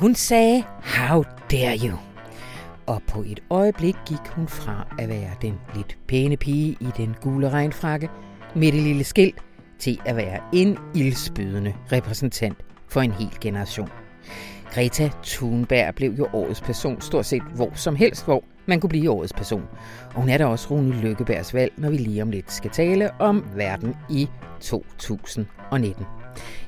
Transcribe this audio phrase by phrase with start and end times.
[0.00, 1.98] Hun sagde, how dare you?
[2.86, 7.16] Og på et øjeblik gik hun fra at være den lidt pæne pige i den
[7.20, 8.08] gule regnfrakke
[8.54, 9.38] med det lille skilt
[9.78, 12.56] til at være en ildspydende repræsentant
[12.88, 13.88] for en hel generation.
[14.70, 19.10] Greta Thunberg blev jo årets person stort set hvor som helst, hvor man kunne blive
[19.10, 19.64] årets person.
[20.14, 23.20] Og hun er da også Rune Lykkebergs valg, når vi lige om lidt skal tale
[23.20, 24.28] om verden i
[24.60, 26.19] 2019.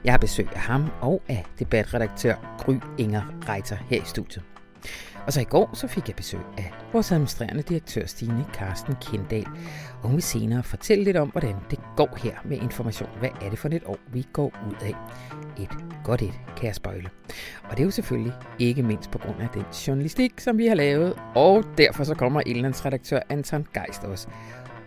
[0.05, 4.45] Jeg har besøg af ham og af debatredaktør Gry Inger Reiter her i studiet.
[5.27, 9.47] Og så i går så fik jeg besøg af vores administrerende direktør Stine Karsten Kendal.
[10.03, 13.09] Og hun vil senere fortælle lidt om, hvordan det går her med information.
[13.19, 14.95] Hvad er det for et år, vi går ud af?
[15.63, 15.69] Et
[16.05, 17.09] godt et, kan jeg spøjle.
[17.65, 20.75] Og det er jo selvfølgelig ikke mindst på grund af den journalistik, som vi har
[20.75, 21.15] lavet.
[21.35, 22.43] Og derfor så kommer
[22.87, 24.29] redaktør Anton Geist også.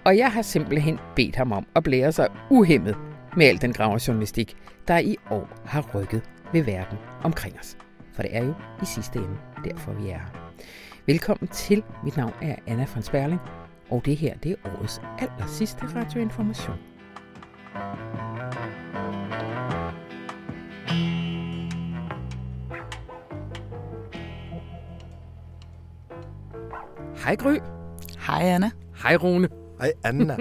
[0.06, 2.98] Og jeg har simpelthen bedt ham om at blære sig uhemmet
[3.36, 6.22] med al den graverjournalistik, der i år har rykket
[6.54, 7.78] ved verden omkring os.
[8.14, 10.54] For det er jo i sidste ende derfor, vi er her.
[11.06, 11.84] Velkommen til.
[12.04, 13.42] Mit navn er Anna von Sperling,
[13.90, 16.76] og det her det er årets aller sidste radioinformation.
[27.26, 27.58] Hej Gry.
[28.28, 28.72] Hej Anna.
[29.04, 29.50] Hej Rune.
[29.80, 30.38] Hej Anna.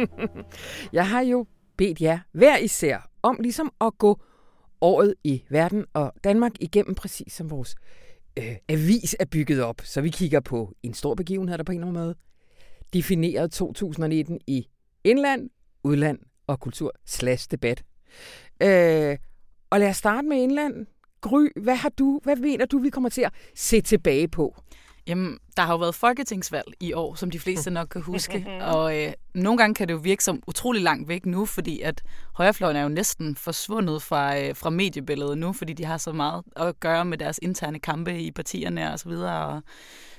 [0.93, 4.21] Jeg har jo bedt jer hver især om ligesom at gå
[4.81, 7.77] året i verden og Danmark igennem præcis som vores
[8.39, 9.81] øh, avis er bygget op.
[9.85, 12.15] Så vi kigger på en stor begivenhed, der på en eller anden måde
[12.93, 14.67] defineret 2019 i
[15.05, 15.51] indland,
[15.85, 17.83] udland og kultur slash debat.
[18.63, 19.19] Øh,
[19.71, 20.87] og lad os starte med indland.
[21.21, 24.57] Gry, hvad har du, hvad mener du, vi kommer til at se tilbage på?
[25.07, 28.47] Jamen, der har jo været folketingsvalg i år, som de fleste nok kan huske.
[28.75, 32.03] og øh, nogle gange kan det jo virke som utrolig langt væk nu, fordi at
[32.35, 36.43] højrefløjen er jo næsten forsvundet fra, øh, fra mediebilledet nu, fordi de har så meget
[36.57, 39.63] at gøre med deres interne kampe i partierne og så videre, og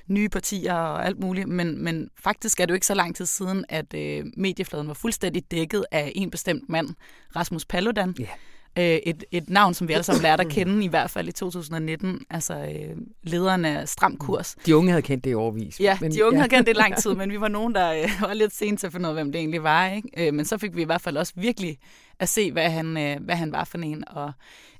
[0.07, 1.47] nye partier og alt muligt.
[1.47, 4.93] Men, men faktisk er det jo ikke så lang tid siden, at øh, mediefladen var
[4.93, 6.89] fuldstændig dækket af en bestemt mand,
[7.35, 8.15] Rasmus Paludan.
[8.19, 8.29] Yeah
[8.77, 11.31] øh, et, et navn, som vi alle sammen lærte at kende, i hvert fald i
[11.31, 12.21] 2019.
[12.29, 14.55] Altså øh, lederen af Stram Kurs.
[14.65, 15.79] De unge havde kendt det i overvis.
[15.79, 16.41] Ja, men, de unge ja.
[16.41, 18.79] havde kendt det i lang tid, men vi var nogen, der øh, var lidt sent
[18.79, 19.89] til at finde ud af, hvem det egentlig var.
[19.89, 20.27] Ikke?
[20.27, 21.77] Øh, men så fik vi i hvert fald også virkelig
[22.19, 24.31] at se, hvad han, øh, hvad han var for en, og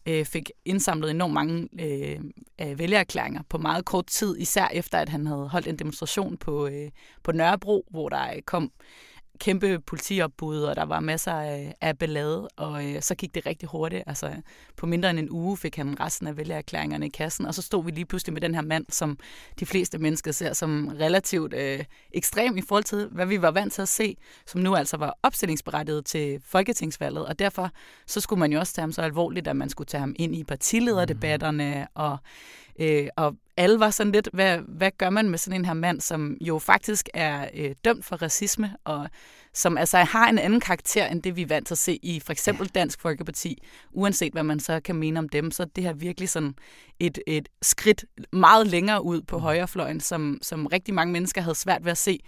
[0.06, 5.28] øh, fik indsamlet enormt mange øh, vælgererklæringer på meget kort tid, især efter at han
[5.28, 6.90] havde holdt en demonstration på, øh,
[7.24, 8.72] på Nørrebro, hvor der kom
[9.40, 13.70] kæmpe politiopbud, og der var masser af, af ballade, og øh, så gik det rigtig
[13.70, 14.04] hurtigt.
[14.08, 14.32] Altså,
[14.78, 17.86] på mindre end en uge fik han resten af vælgererklæringerne i kassen, og så stod
[17.86, 19.18] vi lige pludselig med den her mand, som
[19.60, 23.74] de fleste mennesker ser som relativt øh, ekstrem i forhold til, hvad vi var vant
[23.74, 27.72] til at se, som nu altså var opstillingsberettiget til folketingsvalget, og derfor
[28.08, 30.36] så skulle man jo også tage ham så alvorligt, at man skulle tage ham ind
[30.36, 32.02] i partilederdebatterne, mm.
[32.02, 32.18] og
[32.80, 36.02] Øh, og alle var sådan lidt, hvad, hvad gør man med sådan en her mand,
[36.02, 39.10] som jo faktisk er øh, dømt for racisme, og
[39.54, 42.20] som altså har en anden karakter, end det vi er vant til at se i
[42.20, 43.64] for eksempel Dansk Folkeparti.
[43.92, 46.56] Uanset hvad man så kan mene om dem, så er det her virkelig sådan
[47.00, 49.44] et, et skridt meget længere ud på mm.
[49.44, 52.20] højrefløjen, som, som rigtig mange mennesker havde svært ved at se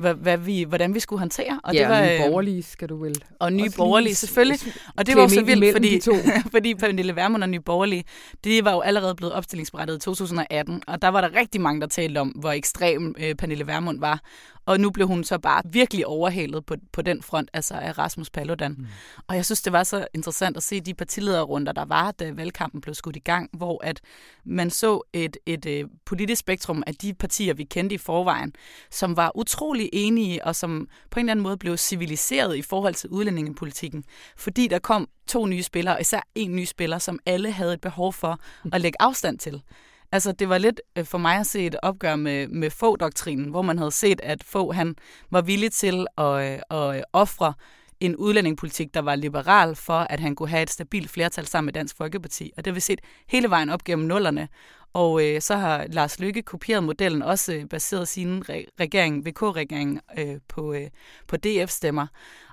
[0.00, 1.60] hvad, hvad vi, hvordan vi skulle håndtere.
[1.64, 3.22] Og ja, det var, og nye øh, borgerlige skal du vel.
[3.38, 4.58] Og nye borgerlige, selvfølgelig.
[4.96, 6.00] Og det var så vildt, fordi,
[6.54, 8.04] fordi Pernille Vermund og nye borgerlige,
[8.44, 11.86] det var jo allerede blevet opstillingsberettet i 2018, og der var der rigtig mange, der
[11.86, 14.20] talte om, hvor ekstrem øh, Pernille Vermund var.
[14.66, 18.30] Og nu blev hun så bare virkelig overhalet på, på den front, altså af Rasmus
[18.30, 18.74] Paludan.
[18.78, 18.86] Mm.
[19.28, 22.80] Og jeg synes, det var så interessant at se de partilederrunder, der var, da valgkampen
[22.80, 24.00] blev skudt i gang, hvor at
[24.44, 28.52] man så et, et, et øh, politisk spektrum af de partier, vi kendte i forvejen,
[28.90, 32.94] som var utrolig enige, og som på en eller anden måde blev civiliseret i forhold
[32.94, 34.04] til udlændingepolitikken.
[34.36, 38.12] Fordi der kom to nye spillere, især en ny spiller, som alle havde et behov
[38.12, 38.40] for
[38.72, 39.62] at lægge afstand til.
[40.12, 43.62] Altså, det var lidt øh, for mig at se et opgør med, med få-doktrinen, hvor
[43.62, 44.94] man havde set, at få han
[45.30, 47.54] var villig til at, øh, at øh, ofre
[48.00, 51.72] en udlændingepolitik, der var liberal for, at han kunne have et stabilt flertal sammen med
[51.72, 52.52] Dansk Folkeparti.
[52.56, 54.48] Og det har vi set hele vejen op gennem nullerne.
[54.92, 60.00] Og øh, så har Lars Lykke kopieret modellen, også øh, baseret sin re- regering, VK-regering,
[60.18, 60.88] øh, på, øh,
[61.28, 62.06] på DF-stemmer.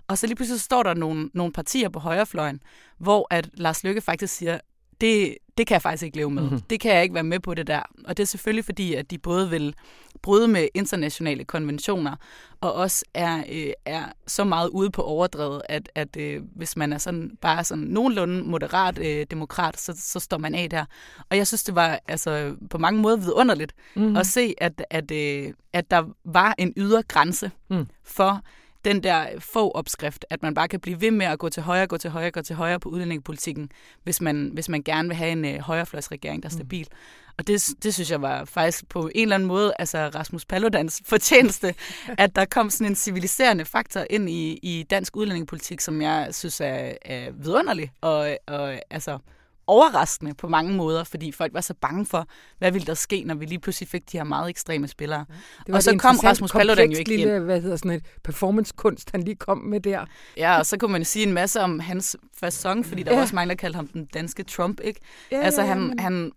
[0.08, 2.62] Og så lige pludselig står der nogle, nogle partier på højrefløjen,
[2.98, 4.60] hvor at Lars Lykke faktisk siger,
[5.02, 6.44] det, det kan jeg faktisk ikke leve med.
[6.44, 6.62] Mm-hmm.
[6.62, 7.82] Det kan jeg ikke være med på det der.
[8.06, 9.76] Og det er selvfølgelig fordi, at de både vil
[10.22, 12.16] bryde med internationale konventioner,
[12.62, 16.94] og også er, øh, er så meget ude på overdrevet, at, at øh, hvis man
[16.94, 20.86] er sådan bare sådan nogenlunde moderat øh, demokrat, så, så står man af der.
[21.30, 24.18] Og jeg synes, det var altså på mange måder vidunderligt mm-hmm.
[24.18, 27.88] at se, at, at, øh, at der var en ydre grænse mm.
[28.04, 28.42] for
[28.88, 31.88] den der få opskrift, at man bare kan blive ved med at gå til højre,
[31.88, 33.70] gå til højre, gå til højre på udlændingepolitikken,
[34.04, 36.58] hvis man, hvis man gerne vil have en øh, højrefløjsregering, der er mm.
[36.58, 36.88] stabil.
[36.92, 36.98] Mm.
[37.38, 41.02] Og det, det synes jeg var faktisk på en eller anden måde, altså Rasmus Paludans
[41.06, 41.76] fortjeneste,
[42.18, 46.62] at der kom sådan en civiliserende faktor ind i, i dansk udlændingepolitik, som jeg synes
[46.62, 47.92] er, er vidunderlig.
[48.02, 49.18] Og, og altså,
[49.68, 52.28] overraskende på mange måder, fordi folk var så bange for,
[52.58, 55.26] hvad ville der ske, når vi lige pludselig fik de her meget ekstreme spillere.
[55.68, 57.44] Det og så kom Rasmus Paludan jo ikke lille, ind.
[57.44, 60.06] hvad hedder sådan et performancekunst, han lige kom med der.
[60.38, 63.16] Ja, og så kunne man sige en masse om hans fasong, fordi der ja.
[63.16, 65.00] var også mange, der kaldte ham den danske Trump, ikke?
[65.32, 66.32] Ja, altså, han, han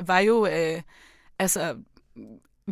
[0.00, 0.46] var jo...
[0.46, 0.82] Øh,
[1.38, 1.76] altså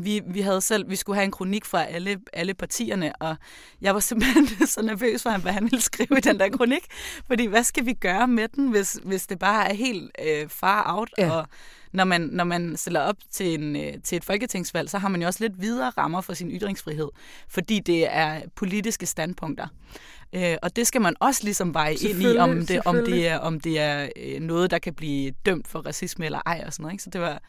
[0.05, 3.37] vi, vi havde selv, vi skulle have en kronik fra alle, alle partierne, og
[3.81, 6.87] jeg var simpelthen så nervøs for, hvad han ville skrive i den der kronik.
[7.27, 10.99] Fordi hvad skal vi gøre med den, hvis, hvis det bare er helt øh, far
[10.99, 11.11] out?
[11.19, 11.31] Ja.
[11.31, 11.47] Og
[11.93, 15.21] når man, når man stiller op til, en, øh, til et folketingsvalg, så har man
[15.21, 17.09] jo også lidt videre rammer for sin ytringsfrihed,
[17.49, 19.67] fordi det er politiske standpunkter.
[20.33, 23.39] Øh, og det skal man også ligesom veje ind i, om det, om det er,
[23.39, 26.83] om det er øh, noget, der kan blive dømt for racisme eller ej og sådan
[26.83, 26.95] noget.
[26.95, 27.05] Ikke?
[27.05, 27.43] Så det var,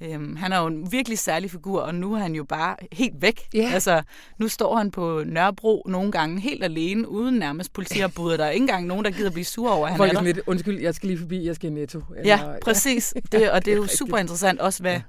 [0.00, 3.22] Øhm, han er jo en virkelig særlig figur, og nu er han jo bare helt
[3.22, 3.48] væk.
[3.56, 3.74] Yeah.
[3.74, 4.02] Altså,
[4.38, 8.38] nu står han på Nørrebro nogle gange helt alene, uden nærmest politiarbud.
[8.38, 10.22] Der er ikke engang nogen, der gider blive sur over, at han Folk er der.
[10.22, 12.02] Lidt, undskyld, jeg skal lige forbi, jeg skal i netto.
[12.16, 13.14] Eller, ja, præcis.
[13.32, 15.02] Det, og det er jo super interessant også, hvad ja.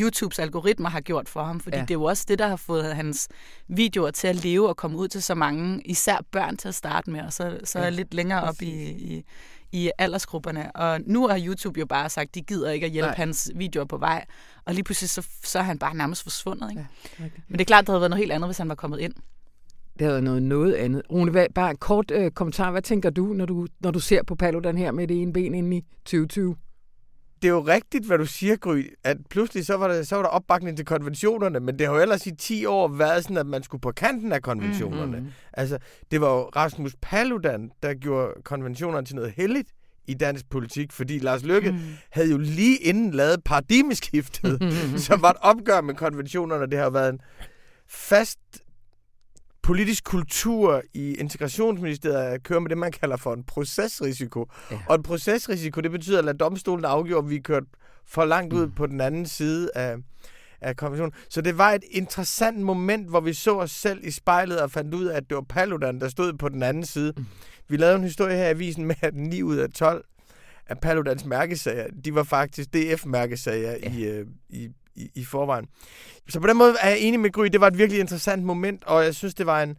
[0.00, 1.82] YouTubes algoritmer har gjort for ham, fordi ja.
[1.82, 3.28] det er jo også det, der har fået hans
[3.68, 7.10] videoer til at leve og komme ud til så mange, især børn til at starte
[7.10, 7.88] med, og så, så ja.
[7.88, 9.24] lidt længere op i, i,
[9.72, 10.76] i aldersgrupperne.
[10.76, 13.16] Og nu har YouTube jo bare sagt, de gider ikke at hjælpe Nej.
[13.16, 14.24] hans videoer på vej.
[14.64, 16.70] Og lige pludselig så, så er han bare nærmest forsvundet.
[16.70, 16.86] Ikke?
[17.20, 19.00] Ja, Men det er klart, det havde været noget helt andet, hvis han var kommet
[19.00, 19.12] ind.
[19.92, 21.02] Det havde været noget, noget andet.
[21.10, 22.70] Rune, hvad, bare en kort øh, kommentar.
[22.70, 25.54] Hvad tænker du når, du, når du ser på Paludan her med det ene ben
[25.54, 26.56] ind i 2020?
[27.42, 30.22] Det er jo rigtigt, hvad du siger, Gry, at pludselig så var, der, så var
[30.22, 33.46] der opbakning til konventionerne, men det har jo ellers i 10 år været sådan, at
[33.46, 35.16] man skulle på kanten af konventionerne.
[35.16, 35.32] Mm-hmm.
[35.52, 35.78] Altså,
[36.10, 39.68] det var jo Rasmus Paludan, der gjorde konventionerne til noget heldigt
[40.06, 41.78] i dansk politik, fordi Lars Løkke mm.
[42.10, 44.74] havde jo lige inden lavet paradigmeskiftet,
[45.06, 46.66] som var et opgør med konventionerne.
[46.66, 47.20] Det har været en
[47.88, 48.38] fast
[49.70, 54.46] politisk kultur i integrationsministeriet at køre med det, man kalder for en procesrisiko.
[54.70, 54.78] Ja.
[54.88, 57.62] Og en procesrisiko, det betyder at lade domstolen afgjorde, om vi er kørt
[58.06, 58.72] for langt ud mm.
[58.72, 59.96] på den anden side af,
[60.60, 61.12] af konventionen.
[61.28, 64.94] Så det var et interessant moment, hvor vi så os selv i spejlet og fandt
[64.94, 67.12] ud af, at det var Paludan, der stod på den anden side.
[67.16, 67.26] Mm.
[67.68, 70.04] Vi lavede en historie her i avisen med, at 9 ud af 12
[70.66, 73.92] af Paludans mærkesager, de var faktisk DF-mærkesager ja.
[73.92, 75.66] i, øh, i, i, i forvejen.
[76.28, 77.44] Så på den måde er jeg enig med Gry.
[77.44, 79.76] Det var et virkelig interessant moment, og jeg synes, det var en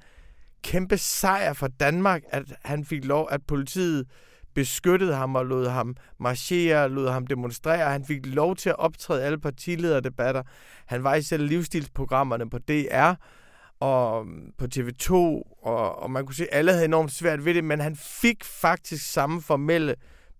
[0.64, 4.06] kæmpe sejr for Danmark, at han fik lov, at politiet
[4.54, 7.92] beskyttede ham og lod ham marchere, lod ham demonstrere.
[7.92, 10.44] Han fik lov til at optræde alle partilederdebatter.
[10.86, 13.14] Han var i selv livsstilsprogrammerne på DR
[13.80, 14.26] og
[14.58, 17.80] på TV2, og, og man kunne se, at alle havde enormt svært ved det, men
[17.80, 19.96] han fik faktisk samme formelle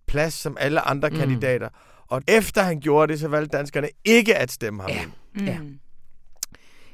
[0.06, 1.16] plads som alle andre mm.
[1.16, 1.68] kandidater.
[2.12, 5.04] Og efter han gjorde det, så valgte danskerne ikke at stemme ham ja.
[5.34, 5.44] Mm.
[5.44, 5.60] ja.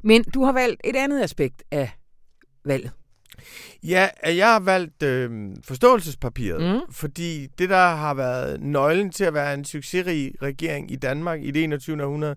[0.03, 1.91] Men du har valgt et andet aspekt af
[2.65, 2.91] valget.
[3.83, 6.93] Ja, jeg har valgt øh, forståelsespapiret, mm.
[6.93, 11.51] fordi det, der har været nøglen til at være en succesrig regering i Danmark i
[11.51, 12.05] det 21.
[12.05, 12.37] århundrede,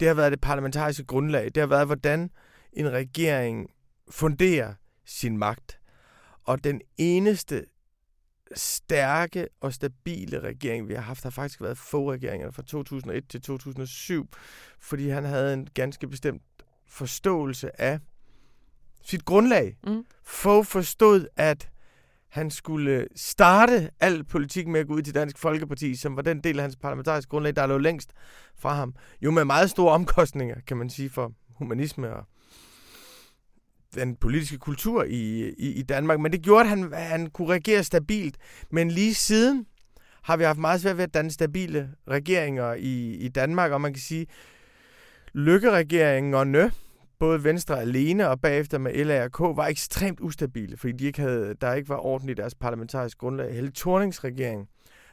[0.00, 1.44] det har været det parlamentariske grundlag.
[1.44, 2.30] Det har været, hvordan
[2.72, 3.70] en regering
[4.10, 4.74] funderer
[5.06, 5.78] sin magt.
[6.44, 7.64] Og den eneste
[8.56, 13.42] stærke og stabile regering, vi har haft, har faktisk været få regeringer fra 2001 til
[13.42, 14.28] 2007,
[14.80, 16.42] fordi han havde en ganske bestemt
[16.86, 17.98] forståelse af
[19.02, 19.76] sit grundlag.
[19.86, 20.04] Mm.
[20.24, 21.68] Få forstod, at
[22.28, 26.40] han skulle starte al politik med at gå ud til Dansk Folkeparti, som var den
[26.40, 28.10] del af hans parlamentariske grundlag, der lå længst
[28.54, 28.94] fra ham.
[29.22, 32.24] Jo med meget store omkostninger, kan man sige, for humanisme og
[33.94, 36.20] den politiske kultur i, i, i Danmark.
[36.20, 38.36] Men det gjorde, at han, han kunne regere stabilt.
[38.70, 39.66] Men lige siden
[40.22, 43.92] har vi haft meget svært ved at danne stabile regeringer i, i Danmark, og man
[43.92, 44.26] kan sige,
[45.32, 46.70] Lykke-regeringen
[47.18, 51.74] både Venstre alene og bagefter med LARK, var ekstremt ustabile, fordi de ikke havde, der
[51.74, 53.54] ikke var orden i deres parlamentariske grundlag.
[53.54, 54.68] Hele Thornings regering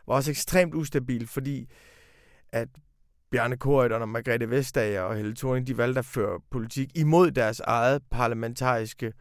[0.07, 1.69] var også ekstremt ustabil, fordi
[2.49, 2.67] at
[3.31, 7.59] Bjarne Korydon og Margrethe Vestager og Helle Thorning, de valgte at føre politik imod deres
[7.59, 9.13] eget parlamentariske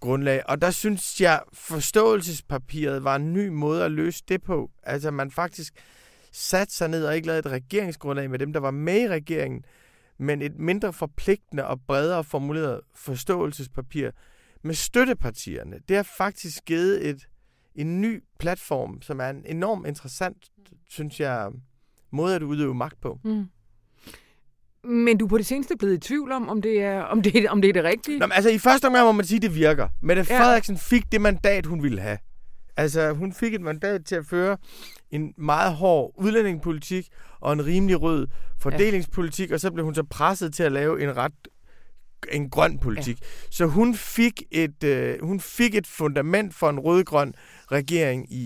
[0.00, 0.42] grundlag.
[0.48, 4.70] Og der synes jeg, forståelsespapiret var en ny måde at løse det på.
[4.82, 5.74] Altså man faktisk
[6.32, 9.64] satte sig ned og ikke lavede et regeringsgrundlag med dem, der var med i regeringen,
[10.18, 14.10] men et mindre forpligtende og bredere formuleret forståelsespapir
[14.62, 15.78] med støttepartierne.
[15.88, 17.28] Det har faktisk givet et,
[17.74, 20.36] en ny platform, som er en enormt interessant,
[20.88, 21.50] synes jeg,
[22.12, 23.18] måde at udøve magt på.
[23.24, 23.44] Mm.
[24.84, 27.48] Men du er på det seneste blevet i tvivl om, om det er, om det,
[27.48, 28.18] om det, er det rigtige?
[28.18, 29.88] Nå, men altså, i første omgang må man sige, at det virker.
[30.02, 30.40] Mette ja.
[30.40, 32.18] Frederiksen fik det mandat, hun ville have.
[32.76, 34.56] Altså, hun fik et mandat til at føre
[35.10, 37.08] en meget hård udlændingepolitik
[37.40, 38.26] og en rimelig rød
[38.58, 39.54] fordelingspolitik, ja.
[39.54, 41.32] og så blev hun så presset til at lave en ret
[42.32, 43.20] en grøn politik.
[43.20, 43.26] Ja.
[43.50, 47.34] Så hun fik et øh, hun fik et fundament for en rød-grøn
[47.72, 48.44] regering i,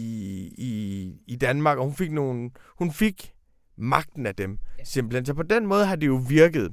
[0.59, 3.33] i, i Danmark, og hun fik nogle hun fik
[3.79, 4.85] magten af dem ja.
[4.85, 5.27] simpelthen.
[5.27, 6.73] Så på den måde har det jo virket.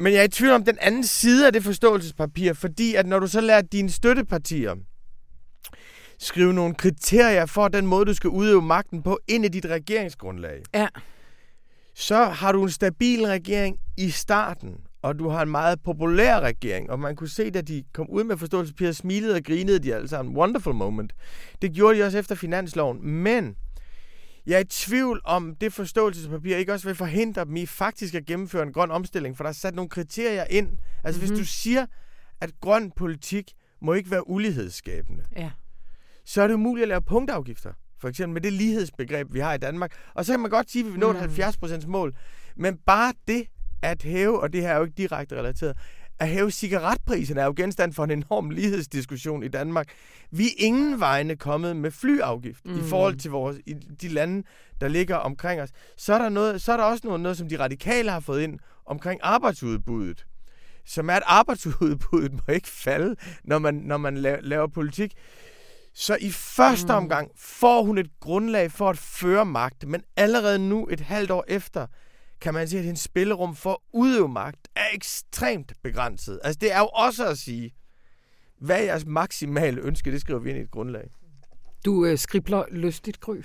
[0.00, 3.18] Men jeg er i tvivl om den anden side af det forståelsespapir, fordi at når
[3.18, 4.74] du så lærer dine støttepartier
[6.18, 10.62] skrive nogle kriterier for den måde, du skal udøve magten på ind i dit regeringsgrundlag,
[10.74, 10.86] ja.
[11.94, 16.90] så har du en stabil regering i starten, og du har en meget populær regering,
[16.90, 20.08] og man kunne se, da de kom ud med forståelsespapiret, smilede og grinede de alle
[20.08, 20.36] sammen.
[20.36, 21.12] Wonderful moment.
[21.62, 23.56] Det gjorde de også efter finansloven, men
[24.48, 28.26] jeg er i tvivl om, det forståelsespapir ikke også vil forhindre dem i faktisk at
[28.26, 30.68] gennemføre en grøn omstilling, for der er sat nogle kriterier ind.
[30.68, 31.20] Altså mm-hmm.
[31.20, 31.38] hvis mhm.
[31.38, 31.86] du siger,
[32.40, 33.52] at grøn politik
[33.82, 35.50] må ikke være ulighedsskabende, ja.
[36.24, 37.72] så er det umuligt at lave punktafgifter.
[38.00, 39.92] For eksempel med det lighedsbegreb, vi har i Danmark.
[40.14, 41.74] Og så kan man godt sige, at vi vil nå et mm.
[41.82, 42.16] 70% mål.
[42.56, 43.46] Men bare det
[43.82, 45.76] at hæve, og det her er jo ikke direkte relateret,
[46.20, 49.88] at hæve cigaretpriserne er jo genstand for en enorm lighedsdiskussion i Danmark.
[50.30, 52.78] Vi er ingen vegne kommet med flyafgift mm.
[52.78, 54.46] i forhold til vores, i de lande,
[54.80, 55.70] der ligger omkring os.
[55.96, 58.42] Så er der, noget, så er der også noget, noget, som de radikale har fået
[58.42, 60.24] ind omkring arbejdsudbuddet
[60.88, 65.12] som er, at arbejdsudbuddet må ikke falde, når man, når man laver, laver politik.
[65.94, 66.96] Så i første mm.
[66.96, 71.44] omgang får hun et grundlag for at føre magt, men allerede nu, et halvt år
[71.48, 71.86] efter,
[72.40, 76.40] kan man sige, at hendes spillerum for at udøve magt er ekstremt begrænset.
[76.44, 77.74] Altså det er jo også at sige,
[78.60, 81.10] hvad er jeres maksimale ønske, det skriver vi ind i et grundlag.
[81.84, 83.36] Du øh, skribler lystigt, Gry.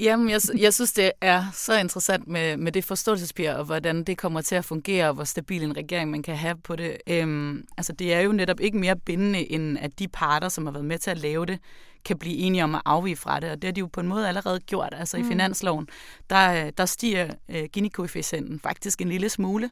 [0.00, 4.18] Jamen, jeg, jeg synes, det er så interessant med, med det forståelsespapir, og hvordan det
[4.18, 6.96] kommer til at fungere, og hvor stabil en regering man kan have på det.
[7.06, 10.72] Øhm, altså, det er jo netop ikke mere bindende, end at de parter, som har
[10.72, 11.58] været med til at lave det,
[12.04, 14.08] kan blive enige om at afvige fra det, og det har de jo på en
[14.08, 14.94] måde allerede gjort.
[14.96, 15.24] Altså mm.
[15.24, 15.88] i finansloven,
[16.30, 19.70] der, der stiger øh, Gini-koefficienten faktisk en lille smule,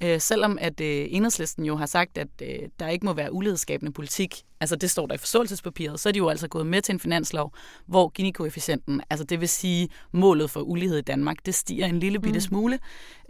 [0.00, 3.92] øh, selvom at øh, enhedslisten jo har sagt, at øh, der ikke må være ulighedsskabende
[3.92, 6.92] politik, altså det står der i forståelsespapiret, så er de jo altså gået med til
[6.92, 7.54] en finanslov,
[7.86, 12.20] hvor Gini-koefficienten, altså det vil sige målet for ulighed i Danmark, det stiger en lille
[12.20, 12.40] bitte mm.
[12.40, 12.78] smule,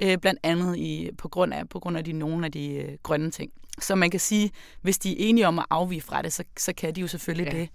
[0.03, 2.99] øh, blandt andet i, på, grund af, på grund af de nogle af de øh,
[3.03, 3.53] grønne ting.
[3.81, 4.51] Så man kan sige,
[4.83, 7.53] hvis de er enige om at afvige fra det, så, så kan de jo selvfølgelig
[7.53, 7.59] ja.
[7.59, 7.69] det.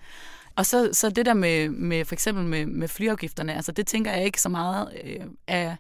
[0.56, 4.12] Og så, så det der med, med for eksempel med, med flyafgifterne, altså det tænker
[4.12, 5.76] jeg ikke så meget øh, af...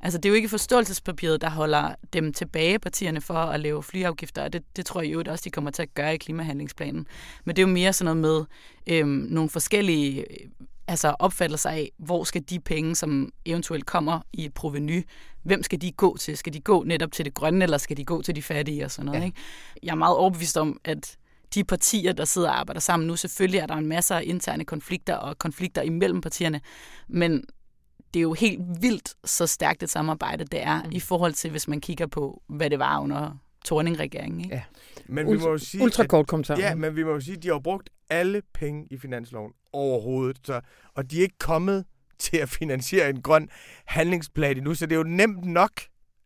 [0.00, 4.42] Altså det er jo ikke forståelsespapiret, der holder dem tilbage, partierne, for at lave flyafgifter,
[4.42, 7.06] og det, det tror jeg jo også, de kommer til at gøre i klimahandlingsplanen.
[7.44, 8.46] Men det er jo mere sådan noget
[8.86, 10.48] med øh, nogle forskellige øh,
[10.88, 15.06] altså opfattelser af, hvor skal de penge, som eventuelt kommer i et proveny,
[15.42, 16.36] hvem skal de gå til?
[16.36, 18.90] Skal de gå netop til det grønne, eller skal de gå til de fattige og
[18.90, 19.20] sådan noget?
[19.20, 19.24] Ja.
[19.24, 19.38] Ikke?
[19.82, 21.16] Jeg er meget overbevist om, at
[21.54, 23.16] de partier, der sidder og arbejder sammen nu.
[23.16, 26.60] Selvfølgelig er der en masse af interne konflikter og konflikter imellem partierne,
[27.08, 27.44] men
[28.14, 30.92] det er jo helt vildt så stærkt et samarbejde, det er mm.
[30.92, 34.40] i forhold til, hvis man kigger på, hvad det var under Torning-regeringen.
[34.40, 34.54] Ikke?
[34.54, 34.62] Ja.
[35.06, 36.58] Men vi må jo sige, Ultra kort kommentar.
[36.58, 40.40] Ja, men vi må jo sige, at de har brugt alle penge i finansloven overhovedet,
[40.44, 40.60] så,
[40.94, 41.84] og de er ikke kommet
[42.18, 43.48] til at finansiere en grøn
[43.86, 45.70] handlingsplan endnu, så det er jo nemt nok.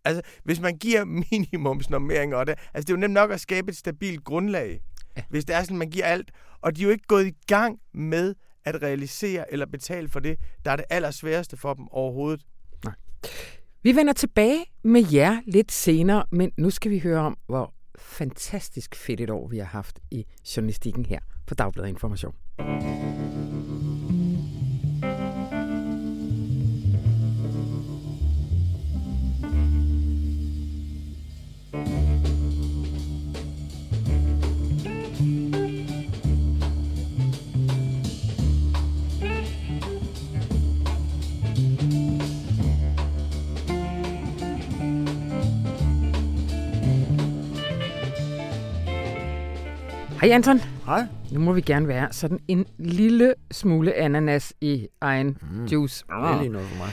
[0.05, 3.71] Altså, hvis man giver minimumsnormeringer, og det, altså, det er jo nemt nok at skabe
[3.71, 4.81] et stabilt grundlag
[5.19, 5.23] ja.
[5.31, 6.31] hvis det er sådan, man giver alt.
[6.61, 8.35] Og de er jo ikke gået i gang med
[8.65, 12.43] at realisere eller betale for det, der er det allersværeste for dem overhovedet.
[12.85, 12.95] Nej.
[13.83, 18.95] Vi vender tilbage med jer lidt senere, men nu skal vi høre om, hvor fantastisk
[18.95, 22.35] fedt et år vi har haft i journalistikken her på Dagbladet Information.
[50.21, 50.59] Hej Anton.
[50.87, 51.07] Hej.
[51.31, 55.65] Nu må vi gerne være sådan en lille smule ananas i egen mm.
[55.65, 56.05] juice.
[56.09, 56.93] Det er lige noget for mig.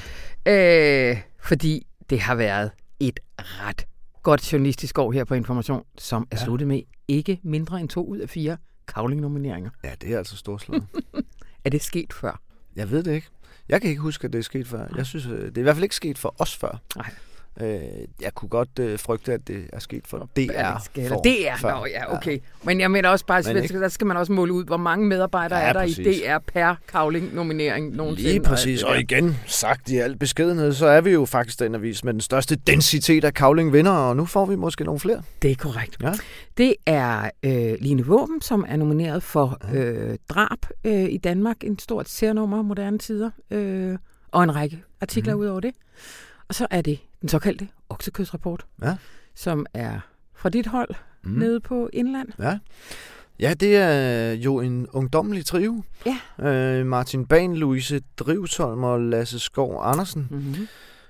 [0.54, 3.88] Øh, fordi det har været et ret
[4.24, 6.46] godt journalistisk år her på Information, som er ja.
[6.46, 9.70] sluttet med ikke mindre end to ud af fire kavling-nomineringer.
[9.84, 10.84] Ja, det er altså storslået.
[11.66, 12.42] er det sket før?
[12.76, 13.28] Jeg ved det ikke.
[13.70, 14.88] Jeg kan ikke huske, at det er sket før.
[14.98, 16.82] Jeg synes, øh, det er i hvert fald ikke sket for os før.
[16.96, 17.12] Nej.
[17.62, 17.80] Øh,
[18.22, 20.22] jeg kunne godt øh, frygte, at det er sket for DR.
[21.08, 21.80] For det er, før.
[21.80, 22.32] Nå, ja, okay.
[22.32, 22.38] Ja.
[22.64, 25.60] Men jeg mener også bare, at der skal man også måle ud, hvor mange medarbejdere
[25.60, 25.98] ja, er der præcis.
[25.98, 28.30] i DR per kavling-nominering nogensinde.
[28.30, 31.76] Lige præcis, og, og igen sagt i al beskedenhed, så er vi jo faktisk den
[31.76, 35.22] avis med den største densitet af kavling-vinder, og nu får vi måske nogle flere.
[35.42, 35.98] Det er korrekt.
[36.04, 36.14] Ja.
[36.58, 41.80] Det er øh, Line Våben, som er nomineret for øh, drab øh, i Danmark, en
[41.80, 43.98] stort sernummer moderne tider, øh,
[44.32, 45.42] og en række artikler mm.
[45.42, 45.72] ud over det.
[46.48, 48.96] Og så er det den såkaldte oksekødsrapport, ja.
[49.36, 50.00] som er
[50.36, 50.90] fra dit hold
[51.24, 51.32] mm.
[51.32, 52.30] nede på Indland.
[52.40, 52.60] Ja.
[53.40, 55.84] Ja, det er jo en ungdommelig trio.
[56.06, 56.48] Ja.
[56.50, 60.68] Øh, Martin Ban, Louise Drivsholm og Lasse Skov Andersen, mm-hmm.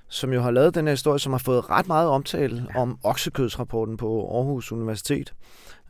[0.08, 2.80] Som jo har lavet den her historie, som har fået ret meget omtale ja.
[2.80, 5.32] om oksekødsrapporten på Aarhus Universitet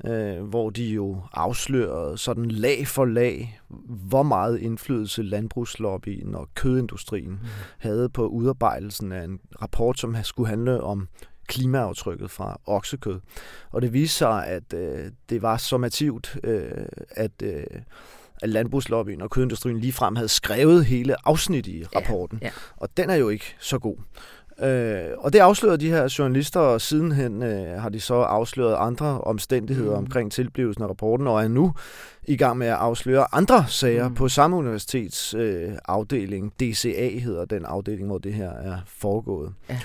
[0.04, 7.30] øh, hvor de jo afslørede sådan lag for lag, hvor meget indflydelse landbrugslobbyen og kødindustrien
[7.30, 7.38] mm.
[7.78, 11.08] havde på udarbejdelsen af en rapport, som skulle handle om
[11.48, 13.20] klimaaftrykket fra oksekød.
[13.70, 17.64] Og det viste sig, at øh, det var så massivt, øh, at, øh,
[18.42, 22.38] at landbrugslobbyen og kødindustrien ligefrem havde skrevet hele afsnit i rapporten.
[22.42, 22.52] Ja, ja.
[22.76, 23.96] Og den er jo ikke så god.
[24.62, 29.20] Øh, og det afslørede de her journalister, og sidenhen øh, har de så afsløret andre
[29.20, 30.04] omstændigheder mm.
[30.04, 31.72] omkring tilblivelsen af rapporten, og er nu
[32.24, 34.14] i gang med at afsløre andre sager mm.
[34.14, 36.52] på samme universitets øh, afdeling.
[36.60, 39.52] DCA hedder den afdeling, hvor det her er foregået.
[39.68, 39.80] Ja.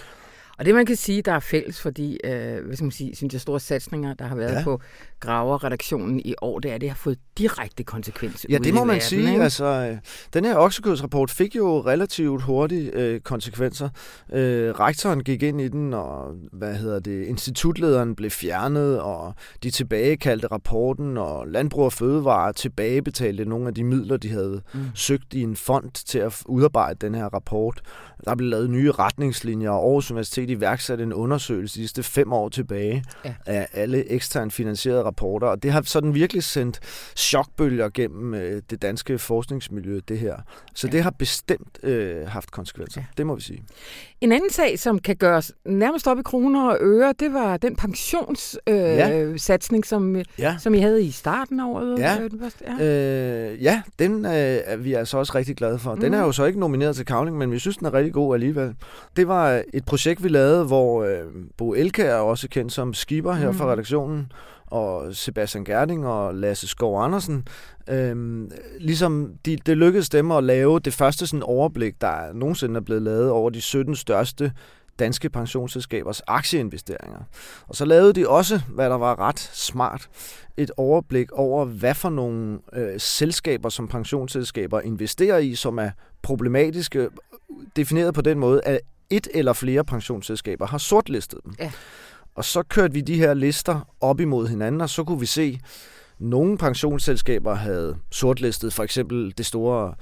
[0.57, 3.15] Og det man kan sige, der er fælles for de, øh, hvad skal man sige,
[3.15, 4.63] synes jeg, store satsninger, der har været ja.
[4.63, 4.81] på
[5.21, 8.87] graverredaktionen i år, det er, at det har fået direkte konsekvenser Ja, det må man
[8.87, 9.31] verden, sige.
[9.31, 9.43] Ikke?
[9.43, 9.97] Altså, øh,
[10.33, 13.89] den her oksekødsrapport fik jo relativt hurtigt øh, konsekvenser.
[14.33, 19.71] Øh, rektoren gik ind i den, og hvad hedder det, institutlederen blev fjernet, og de
[19.71, 24.79] tilbagekaldte rapporten, og Landbrug og Fødevare tilbagebetalte nogle af de midler, de havde mm.
[24.95, 27.81] søgt i en fond til at udarbejde den her rapport.
[28.25, 32.49] Der blev lavet nye retningslinjer, og Aarhus Universitet iværksatte en undersøgelse de sidste fem år
[32.49, 33.33] tilbage ja.
[33.45, 36.79] af alle eksternt finansierede rapporter, og det har sådan virkelig sendt
[37.15, 40.35] chokbølger gennem øh, det danske forskningsmiljø, det her.
[40.75, 40.91] Så ja.
[40.91, 43.05] det har bestemt øh, haft konsekvenser, ja.
[43.17, 43.63] det må vi sige.
[44.21, 47.75] En anden sag, som kan gøres nærmest op i kroner og øre, det var den
[47.75, 49.87] pensionssatsning, øh, ja.
[49.87, 50.55] som, ja.
[50.59, 51.99] som I havde i starten af året.
[51.99, 52.31] Ja, øh,
[52.79, 52.85] ja.
[52.85, 55.95] Øh, ja den øh, er vi altså også rigtig glade for.
[55.95, 56.17] Den mm.
[56.17, 58.75] er jo så ikke nomineret til Kavling, men vi synes, den er rigtig god alligevel.
[59.15, 61.23] Det var et projekt, vi lavede, hvor øh,
[61.57, 63.57] Bo Elke er også kendt som skipper her mm.
[63.57, 64.31] fra redaktionen,
[64.71, 67.47] og Sebastian Gerding og Lasse Skov Andersen.
[67.89, 72.81] Øhm, ligesom de, det lykkedes dem at lave det første sådan overblik, der nogensinde er
[72.81, 74.51] blevet lavet over de 17 største
[74.99, 77.19] danske pensionsselskabers aktieinvesteringer.
[77.67, 80.09] Og så lavede de også, hvad der var ret smart,
[80.57, 85.89] et overblik over, hvad for nogle øh, selskaber, som pensionsselskaber investerer i, som er
[86.21, 87.09] problematiske,
[87.75, 88.79] defineret på den måde, at
[89.09, 91.55] et eller flere pensionsselskaber har sortlistet dem.
[91.59, 91.71] Ja.
[92.35, 95.59] Og så kørte vi de her lister op imod hinanden, og så kunne vi se,
[96.19, 99.93] nogle pensionsselskaber havde sortlistet for eksempel det store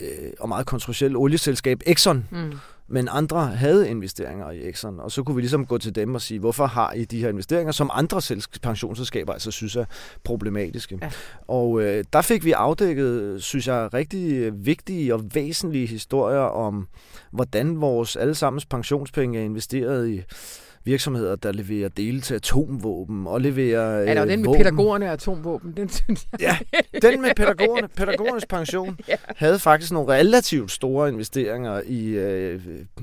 [0.00, 2.52] øh, og meget kontroversielle olieselskab Exxon, mm.
[2.88, 6.20] men andre havde investeringer i Exxon, og så kunne vi ligesom gå til dem og
[6.20, 8.22] sige, hvorfor har I de her investeringer, som andre
[8.62, 9.84] pensionsselskaber altså synes er
[10.24, 10.98] problematiske.
[11.02, 11.10] Ja.
[11.48, 16.88] Og øh, der fik vi afdækket, synes jeg, rigtig vigtige og væsentlige historier om,
[17.30, 20.22] hvordan vores allesammens pensionspenge er investeret i
[20.88, 25.12] virksomheder, der leverer dele til atomvåben og leverer Ja, der var den med pædagogerne og
[25.12, 26.58] atomvåben, den synes jeg.
[26.72, 29.16] Ja, den med pædagogerne, pædagogernes pension ja.
[29.36, 32.60] havde faktisk nogle relativt store investeringer i øh,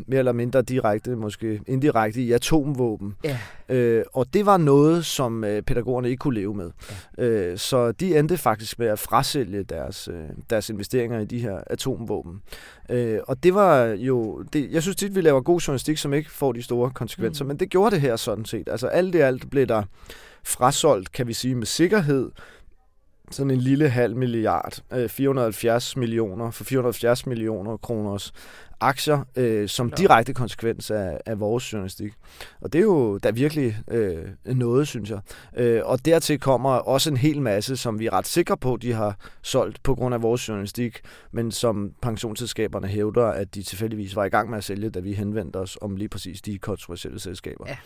[0.08, 3.15] mere eller mindre direkte, måske indirekte i atomvåben.
[3.24, 3.38] Ja.
[3.69, 6.71] Øh, og det var noget, som øh, pædagogerne ikke kunne leve med.
[7.17, 7.24] Ja.
[7.24, 11.58] Øh, så de endte faktisk med at frasælge deres, øh, deres investeringer i de her
[11.67, 12.41] atomvåben.
[12.89, 16.32] Øh, og det var jo, det, jeg synes tit, vi laver god journalistik, som ikke
[16.32, 17.48] får de store konsekvenser, mm.
[17.48, 18.69] men det gjorde det her sådan set.
[18.69, 19.84] Altså alt i alt blev der
[20.43, 22.32] frasolgt, kan vi sige, med sikkerhed,
[23.32, 28.34] sådan en lille halv milliard, øh, 470 millioner, for 470 millioner kroners
[28.80, 32.14] aktier øh, som direkte konsekvens af, af vores journalistik.
[32.62, 35.20] Og det er jo da virkelig øh, noget, synes jeg.
[35.58, 38.94] Øh, og dertil kommer også en hel masse, som vi er ret sikre på, de
[38.94, 44.26] har solgt på grund af vores journalistik, men som pensionsselskaberne hævder, at de tilfældigvis var
[44.26, 47.66] i gang med at sælge, da vi henvendte os om lige præcis de kontroversielle selskaber.
[47.68, 47.78] Ja.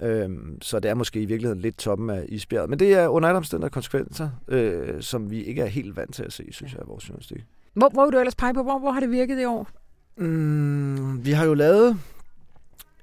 [0.00, 2.70] Øhm, så det er måske i virkeligheden lidt toppen af isbjerget.
[2.70, 6.22] Men det er under alle omstændigheder konsekvenser, øh, som vi ikke er helt vant til
[6.22, 7.44] at se, synes jeg, af vores journalistik.
[7.74, 8.62] Hvor, hvor vil du ellers pege på?
[8.62, 9.68] Hvor, hvor har det virket i år?
[10.16, 11.98] Mm, vi har jo lavet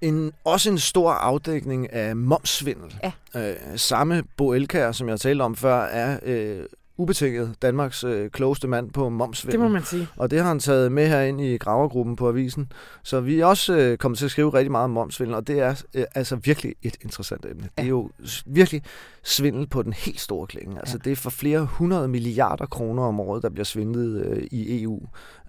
[0.01, 2.95] en, også en stor afdækning af momsvindel.
[3.03, 3.49] Ja.
[3.49, 6.65] Øh, samme Bo Elkær, som jeg talte om før, er øh,
[6.97, 9.51] ubetinget Danmarks øh, klogeste mand på momsvindel.
[9.51, 10.07] Det må man sige.
[10.17, 12.71] Og det har han taget med her ind i gravergruppen på avisen.
[13.03, 15.59] Så vi er også øh, kommet til at skrive rigtig meget om momsvindel, og det
[15.59, 17.69] er øh, altså virkelig et interessant emne.
[17.77, 17.81] Ja.
[17.81, 18.09] Det er jo
[18.45, 18.83] virkelig
[19.23, 20.79] svindel på den helt store klinge.
[20.79, 21.09] Altså ja.
[21.09, 25.01] det er for flere hundrede milliarder kroner om året, der bliver svindlet øh, i EU,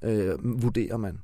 [0.02, 1.18] øh, vurderer man.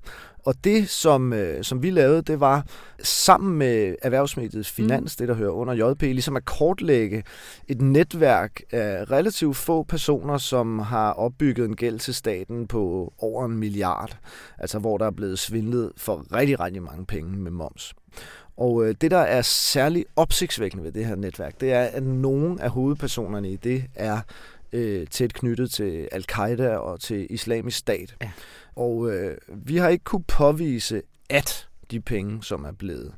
[0.45, 2.67] Og det, som, øh, som vi lavede, det var
[3.03, 5.23] sammen med erhvervsmediet Finans, mm.
[5.23, 7.25] det der hører under JP, ligesom at kortlægge
[7.69, 13.45] et netværk af relativt få personer, som har opbygget en gæld til staten på over
[13.45, 14.19] en milliard.
[14.59, 17.95] Altså hvor der er blevet svindlet for rigtig, rigtig mange penge med moms.
[18.59, 22.63] Og øh, det, der er særlig opsigtsvækkende ved det her netværk, det er, at nogle
[22.63, 24.21] af hovedpersonerne i det er
[24.73, 28.17] øh, tæt knyttet til al-Qaida og til islamisk stat.
[28.23, 28.31] Ja.
[28.77, 33.15] Og øh, vi har ikke kunne påvise, at de penge, som er blevet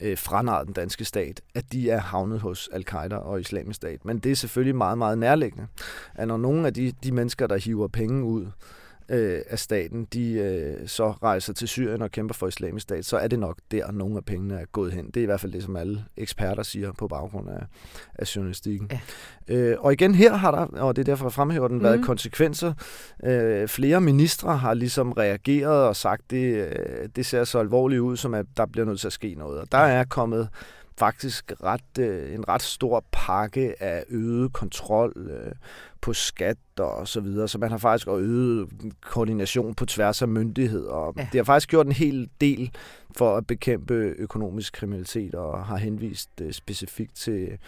[0.00, 4.04] øh, franarret den danske stat, at de er havnet hos al-Qaida og islamisk stat.
[4.04, 5.66] Men det er selvfølgelig meget, meget nærliggende,
[6.14, 8.46] at når nogle af de, de mennesker, der hiver penge ud,
[9.10, 13.16] øh, af staten, de øh, så rejser til Syrien og kæmper for islamisk stat, så
[13.16, 15.06] er det nok der, nogle af pengene er gået hen.
[15.06, 17.62] Det er i hvert fald det, som alle eksperter siger på baggrund af,
[18.14, 18.90] af journalistikken.
[19.48, 19.54] Ja.
[19.54, 21.82] Øh, og igen her har der, og det er derfor, jeg fremhæver den, mm.
[21.82, 22.72] været konsekvenser.
[23.24, 28.16] Øh, flere ministre har ligesom reageret og sagt, det, øh, det ser så alvorligt ud,
[28.16, 29.60] som at der bliver nødt til at ske noget.
[29.60, 30.48] Og der er kommet
[31.00, 35.52] faktisk ret, øh, en ret stor pakke af øget kontrol øh,
[36.00, 38.68] på skat og så videre, så man har faktisk øget
[39.00, 41.12] koordination på tværs af myndigheder.
[41.16, 41.28] Ja.
[41.32, 42.70] Det har faktisk gjort en hel del
[43.16, 47.58] for at bekæmpe økonomisk kriminalitet og har henvist øh, specifikt til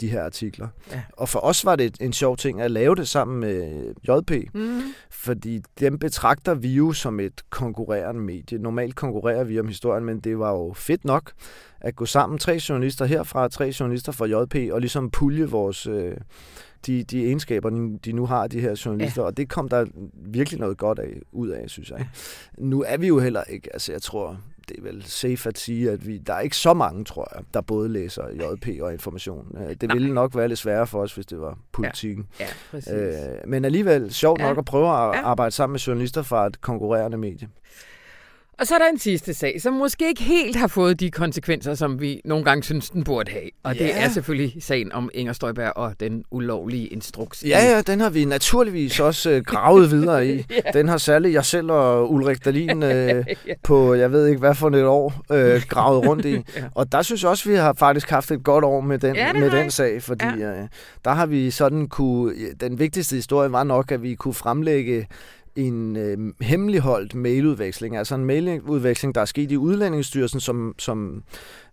[0.00, 0.68] de her artikler.
[0.90, 1.02] Ja.
[1.12, 4.80] Og for os var det en sjov ting at lave det sammen med JP, mm.
[5.10, 8.58] fordi dem betragter vi jo som et konkurrerende medie.
[8.58, 11.32] Normalt konkurrerer vi om historien, men det var jo fedt nok
[11.80, 15.86] at gå sammen, tre journalister herfra, tre journalister fra JP, og ligesom pulje vores...
[15.86, 16.16] Øh,
[16.86, 19.26] de, de egenskaber, de nu har, de her journalister, ja.
[19.26, 21.98] og det kom der virkelig noget godt af, ud af, synes jeg.
[21.98, 22.06] Ja.
[22.58, 25.90] Nu er vi jo heller ikke, altså jeg tror, det er vel safe at sige,
[25.90, 29.56] at vi, der er ikke så mange, tror jeg, der både læser JP og information.
[29.58, 29.94] Øh, det Nej.
[29.94, 32.26] ville nok være lidt sværere for os, hvis det var politikken.
[32.40, 32.46] Ja,
[32.86, 34.48] ja øh, men alligevel sjovt ja.
[34.48, 35.22] nok at prøve at ja.
[35.22, 37.48] arbejde sammen med journalister fra et konkurrerende medie.
[38.58, 41.74] Og så er der en sidste sag, som måske ikke helt har fået de konsekvenser,
[41.74, 43.50] som vi nogle gange synes, den burde have.
[43.62, 43.84] Og ja.
[43.84, 47.44] det er selvfølgelig sagen om Inger Støjberg og den ulovlige instruks.
[47.46, 50.44] Ja, ja, den har vi naturligvis også øh, gravet videre i.
[50.50, 50.70] ja.
[50.72, 52.90] Den har særligt jeg selv og Ulrik Dahlin øh,
[53.46, 53.54] ja.
[53.62, 56.32] på, jeg ved ikke hvad for et år, øh, gravet rundt i.
[56.34, 56.42] ja.
[56.74, 59.32] Og der synes jeg også, vi har faktisk haft et godt år med den, ja,
[59.32, 60.62] med den sag, fordi ja.
[60.62, 60.68] øh,
[61.04, 65.06] der har vi sådan kunne, den vigtigste historie var nok, at vi kunne fremlægge
[65.56, 71.22] en øh, hemmeligholdt mailudveksling, altså en mailudveksling, der er sket i Udlændingsstyrelsen, som, som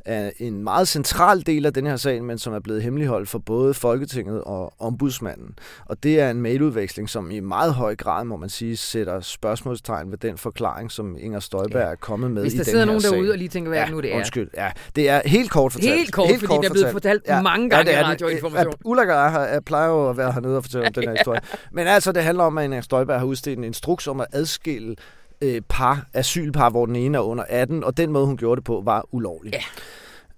[0.08, 3.40] er en meget central del af den her sag, men som er blevet hemmeligholdt for
[3.40, 5.60] både Folketinget og ombudsmanden.
[5.86, 10.12] Og det er en mailudveksling, som i meget høj grad, må man sige, sætter spørgsmålstegn
[10.12, 11.92] ved den forklaring, som Inger Støjberg ja.
[11.92, 12.58] er kommet med i den her sag.
[12.58, 14.18] Hvis der sidder nogen derude og lige tænker, hvad ja, nu det er.
[14.18, 14.72] Undskyld, ja.
[14.96, 15.94] Det er helt kort fortalt.
[15.94, 18.74] Helt kort, helt fordi kort det er blevet fortalt ja, mange gange ja, i radioinformation.
[18.86, 21.42] Ulla jeg plejer jo at være hernede og fortælle om den her historie.
[21.72, 24.96] Men altså, det handler om, at Inger Støjberg har udstedt en instruks om at adskille
[25.42, 28.64] øh, par, asylpar, hvor den ene er under 18, og den måde, hun gjorde det
[28.64, 29.54] på, var ulovlig.
[29.54, 29.62] Ja.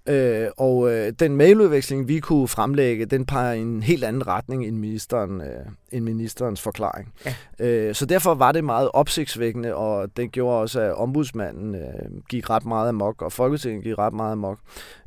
[0.10, 4.66] Øh, og øh, den mailudveksling, vi kunne fremlægge, den peger i en helt anden retning
[4.66, 7.14] end, ministeren, øh, end ministerens forklaring.
[7.26, 7.36] Ja.
[7.60, 12.50] Øh, så derfor var det meget opsigtsvækkende, og det gjorde også, at ombudsmanden øh, gik
[12.50, 14.60] ret meget amok, og Folketinget gik ret meget amok.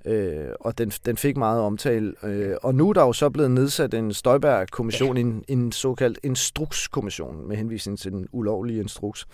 [0.04, 2.14] Øh, og den, den fik meget omtale.
[2.22, 5.20] Øh, og nu er der jo så blevet nedsat en Støjberg-kommission, ja.
[5.20, 9.26] en, en såkaldt instrukskommission, med henvisning til den ulovlige instruks.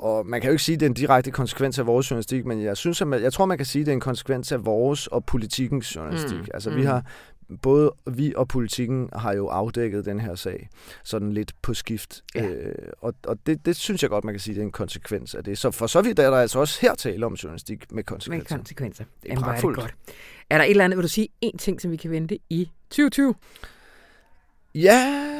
[0.00, 2.46] Og man kan jo ikke sige, at det er en direkte konsekvens af vores journalistik,
[2.46, 4.66] men jeg, synes, at jeg tror, man kan sige, at det er en konsekvens af
[4.66, 6.38] vores og politikens journalistik.
[6.38, 6.48] Mm.
[6.54, 6.76] Altså, mm.
[6.76, 7.04] vi har
[7.62, 10.68] både vi og politikken har jo afdækket den her sag
[11.04, 12.22] sådan lidt på skift.
[12.34, 12.46] Ja.
[12.46, 15.34] Øh, og og det, det synes jeg godt, man kan sige, det er en konsekvens
[15.34, 15.58] af det.
[15.58, 18.54] Så for så vidt er der altså også her tale om journalistik med konsekvenser.
[18.54, 19.04] Med konsekvenser.
[19.04, 19.78] Det er Jamen, pragtfuldt.
[19.78, 20.16] Er, det godt.
[20.50, 22.70] er der et eller andet, vil du sige, en ting, som vi kan vente i
[22.90, 23.34] 2020?
[24.74, 25.30] Ja,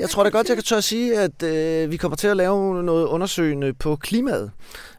[0.00, 2.36] jeg tror da godt, jeg kan tør at sige, at øh, vi kommer til at
[2.36, 4.50] lave noget undersøgende på klimaet.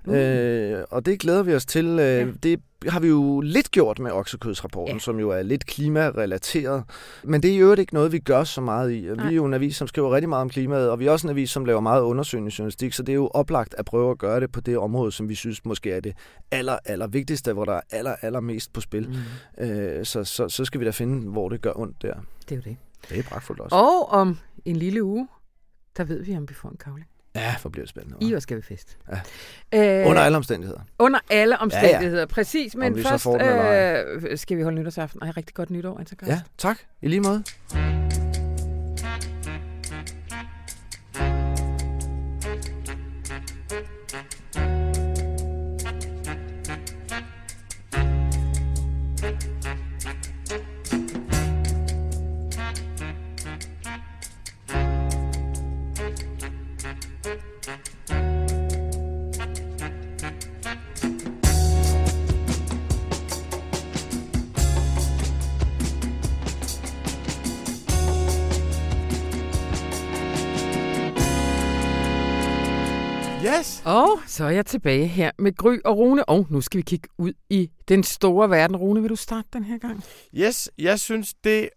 [0.05, 0.13] Mm.
[0.13, 1.85] Øh, og det glæder vi os til.
[1.85, 2.25] Øh, ja.
[2.43, 4.99] Det har vi jo lidt gjort med oksekødsrapporten, ja.
[4.99, 6.83] som jo er lidt klimarelateret.
[7.23, 8.99] Men det er jo ikke noget, vi gør så meget i.
[8.99, 11.27] Vi er jo en avis, som skriver rigtig meget om klimaet, og vi er også
[11.27, 14.17] en avis, som laver meget undersøgende journalistik, så det er jo oplagt at prøve at
[14.17, 16.13] gøre det på det område, som vi synes måske er det
[16.51, 19.17] aller, aller vigtigste, hvor der er aller, aller mest på spil.
[19.57, 19.63] Mm.
[19.63, 22.13] Øh, så, så, så skal vi da finde, hvor det gør ondt der.
[22.49, 22.77] Det er jo det.
[23.09, 23.75] Det er pragtfuldt også.
[23.75, 25.27] Og om en lille uge,
[25.97, 27.07] der ved vi, om vi får en kavling.
[27.35, 28.17] Ja, for bliver det spændende.
[28.21, 28.97] I år skal vi fest.
[29.73, 30.01] Ja.
[30.01, 30.79] Øh, under alle omstændigheder.
[30.99, 32.25] Under alle omstændigheder, ja, ja.
[32.25, 32.75] præcis.
[32.75, 35.21] Men først øh, skal vi holde nytårsaften.
[35.21, 36.77] Ej, rigtig godt nytår, Anton Ja, tak.
[37.01, 37.43] I lige måde.
[74.41, 77.33] Så er jeg tilbage her med Gry og Rune, og nu skal vi kigge ud
[77.49, 78.75] i den store verden.
[78.75, 80.03] Rune, vil du starte den her gang?
[80.35, 81.69] Yes, jeg synes, det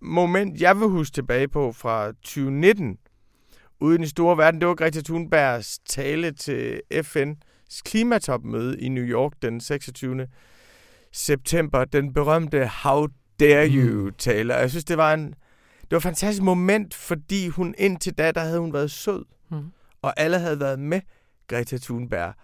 [0.00, 2.98] moment, jeg vil huske tilbage på fra 2019,
[3.80, 9.04] ude i den store verden, det var Greta Thunbergs tale til FN's klimatopmøde i New
[9.04, 10.26] York den 26.
[11.12, 11.84] september.
[11.84, 13.06] Den berømte How
[13.40, 14.54] Dare You-tale.
[14.54, 15.26] Jeg synes, det var en
[15.80, 19.24] det var et fantastisk moment, fordi hun indtil da, der havde hun været sød.
[19.50, 19.72] Mm
[20.04, 21.00] og alle havde været med
[21.48, 22.34] Greta Thunberg.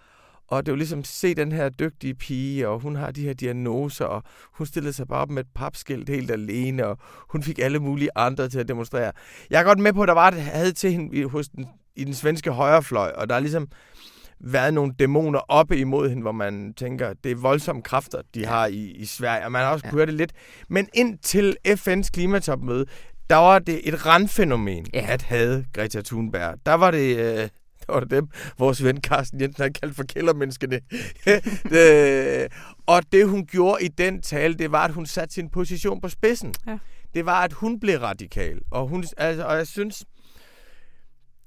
[0.48, 4.04] Og det var ligesom se den her dygtige pige, og hun har de her diagnoser,
[4.04, 7.78] og hun stillede sig bare op med et papskilt helt alene, og hun fik alle
[7.78, 9.12] mulige andre til at demonstrere.
[9.50, 12.04] Jeg er godt med på, at der var et had til hende hos den, i
[12.04, 13.68] den svenske højrefløj, og der er ligesom
[14.40, 18.66] været nogle dæmoner oppe imod hende, hvor man tænker, det er voldsomme kræfter, de har
[18.66, 19.90] i, i Sverige, og man har også ja.
[19.90, 20.32] kunne høre det lidt.
[20.68, 22.86] Men indtil FN's klimatopmøde,
[23.30, 25.06] der var det et randfænomen ja.
[25.08, 26.54] at have Greta Thunberg.
[26.66, 27.16] Der var det...
[27.16, 27.48] Øh,
[27.94, 30.80] var det dem, vores ven Carsten Jensen har kaldt for kældermenneskene.
[31.78, 32.48] øh,
[32.86, 36.08] og det hun gjorde i den tale, det var, at hun satte sin position på
[36.08, 36.54] spidsen.
[36.66, 36.78] Ja.
[37.14, 38.60] Det var, at hun blev radikal.
[38.70, 40.04] Og, hun, altså, og jeg synes,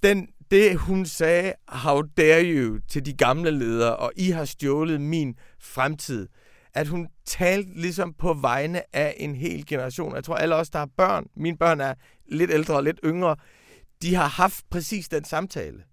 [0.03, 5.01] den, det hun sagde, how dare you, til de gamle ledere, og I har stjålet
[5.01, 6.27] min fremtid
[6.73, 10.15] at hun talte ligesom på vegne af en hel generation.
[10.15, 11.93] Jeg tror, alle os, der har børn, mine børn er
[12.31, 13.35] lidt ældre og lidt yngre,
[14.01, 15.83] de har haft præcis den samtale.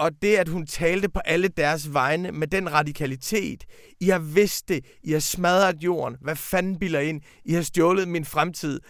[0.00, 3.64] Og det, at hun talte på alle deres vegne med den radikalitet,
[4.00, 8.08] I har vidst det, I har smadret jorden, hvad fanden bilder ind, I har stjålet
[8.08, 8.80] min fremtid.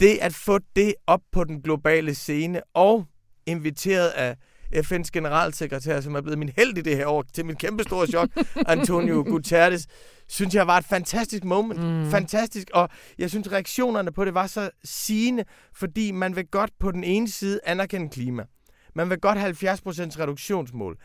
[0.00, 3.04] Det at få det op på den globale scene og
[3.46, 4.36] inviteret af
[4.74, 8.06] FN's generalsekretær, som er blevet min held i det her år, til min kæmpe store
[8.06, 8.28] chok,
[8.66, 9.86] Antonio Guterres,
[10.28, 11.80] synes jeg var et fantastisk moment.
[11.80, 12.10] Mm.
[12.10, 12.70] Fantastisk.
[12.74, 15.44] Og jeg synes, reaktionerne på det var så sigende,
[15.74, 18.44] fordi man vil godt på den ene side anerkende klima.
[18.94, 20.96] Man vil godt have 70% reduktionsmål.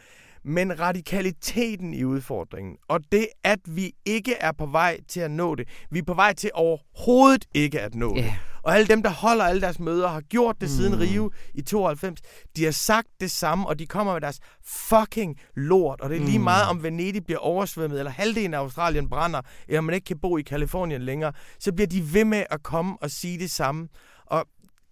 [0.48, 5.56] Men radikaliteten i udfordringen, og det, at vi ikke er på vej til at nå
[5.56, 8.26] det, vi er på vej til overhovedet ikke at nå yeah.
[8.26, 8.34] det.
[8.66, 10.76] Og alle dem, der holder alle deres møder, har gjort det mm.
[10.76, 12.20] siden Rio i 92,
[12.56, 16.02] de har sagt det samme, og de kommer med deres fucking lort.
[16.02, 16.44] Og det er lige mm.
[16.44, 20.38] meget, om Venedig bliver oversvømmet, eller halvdelen af Australien brænder, eller man ikke kan bo
[20.38, 23.88] i Kalifornien længere, så bliver de ved med at komme og sige det samme.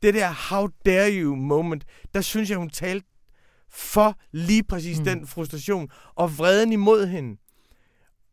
[0.03, 3.07] Det der how dare you moment, der synes jeg, hun talte
[3.69, 5.05] for lige præcis mm.
[5.05, 7.37] den frustration og vreden imod hende.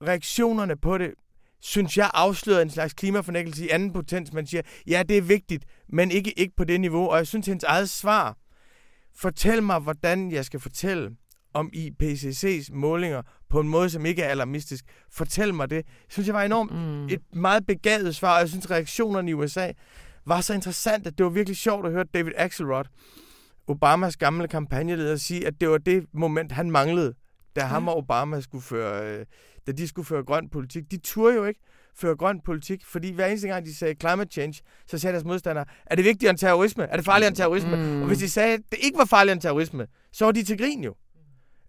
[0.02, 1.10] Reaktionerne på det,
[1.60, 4.32] synes jeg afslører en slags klimafornægtelse i anden potens.
[4.32, 7.08] Man siger, ja, det er vigtigt, men ikke, ikke på det niveau.
[7.08, 8.36] Og jeg synes, hendes eget svar,
[9.16, 11.10] fortæl mig, hvordan jeg skal fortælle
[11.54, 14.84] om IPCC's målinger på en måde, som ikke er alarmistisk.
[15.10, 15.76] Fortæl mig det.
[15.76, 17.08] Jeg synes, jeg var enormt mm.
[17.08, 19.72] et meget begavet svar, og jeg synes, reaktionerne i USA
[20.26, 21.10] var så interessante.
[21.10, 22.84] Det var virkelig sjovt at høre David Axelrod,
[23.66, 27.14] Obamas gamle kampagneleder, sige, at det var det moment, han manglede,
[27.56, 29.26] da ham og Obama skulle føre, øh,
[29.66, 30.90] da de skulle føre grøn politik.
[30.90, 31.60] De turde jo ikke
[31.94, 35.64] føre grøn politik, fordi hver eneste gang, de sagde climate change, så sagde deres modstandere,
[35.86, 36.84] er det vigtigere end terrorisme?
[36.84, 37.76] Er det farligere end terrorisme?
[37.76, 38.00] Mm.
[38.00, 40.58] Og hvis de sagde, at det ikke var farligere end terrorisme, så var de til
[40.58, 40.94] grin jo.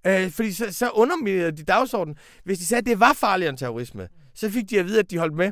[0.08, 2.18] Øh, fordi så, så underminerede de dagsordenen.
[2.44, 5.12] Hvis de sagde, at det var farligere end terrorisme, så fik de at vide, at
[5.12, 5.52] de holdt med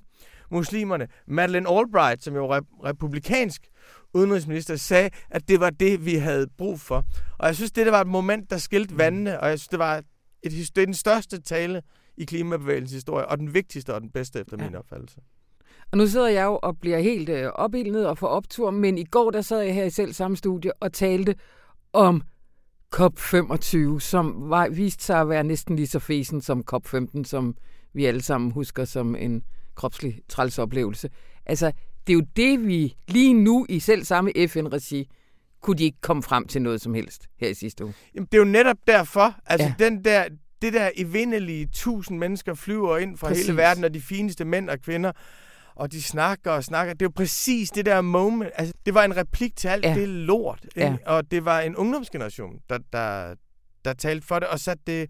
[0.51, 1.07] muslimerne.
[1.27, 3.67] Madeleine Albright, som jo var republikansk
[4.13, 7.03] udenrigsminister, sagde, at det var det, vi havde brug for.
[7.37, 9.79] Og jeg synes, det der var et moment, der skilte vandene, og jeg synes, det
[9.79, 10.05] var et,
[10.75, 11.81] det er den største tale
[12.17, 14.65] i klimabevægelsens historie, og den vigtigste og den bedste efter ja.
[14.65, 15.17] min opfattelse.
[15.91, 19.03] Og nu sidder jeg jo og bliver helt øh, opildet og får optur, men i
[19.03, 21.35] går der sad jeg her i selv samme studie og talte
[21.93, 22.21] om
[22.95, 27.55] COP25, som var, viste sig at være næsten lige så fesen som COP15, som
[27.93, 29.43] vi alle sammen husker som en
[29.79, 31.09] kropslig trælsoplevelse.
[31.45, 31.71] Altså,
[32.07, 35.09] det er jo det, vi lige nu i selv samme FN-regi,
[35.61, 37.93] kunne de ikke komme frem til noget som helst her i sidste uge.
[38.15, 39.85] Jamen, det er jo netop derfor, altså ja.
[39.85, 40.25] den der,
[40.61, 43.45] det der evindelige tusind mennesker flyver ind fra præcis.
[43.45, 45.11] hele verden, og de fineste mænd og kvinder,
[45.75, 46.93] og de snakker og snakker.
[46.93, 48.51] Det er jo præcis det der moment.
[48.55, 49.93] Altså, det var en replik til alt ja.
[49.93, 50.65] det lort.
[50.75, 50.97] Ja.
[51.05, 53.35] Og det var en ungdomsgeneration, der, der,
[53.85, 55.09] der talte for det, og satte det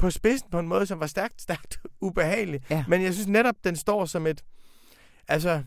[0.00, 2.60] på spidsen på en måde, som var stærkt, stærkt ubehagelig.
[2.70, 2.84] Ja.
[2.88, 4.44] Men jeg synes netop, den står som et...
[5.28, 5.62] Altså,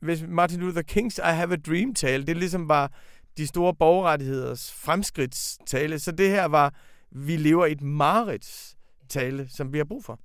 [0.00, 2.92] hvis Martin Luther Kings I Have a Dream tale, det ligesom var
[3.36, 6.74] de store borgerrettigheders fremskridtstale, så det her var,
[7.10, 8.74] vi lever i et mareridt
[9.08, 10.20] tale, som vi har brug for.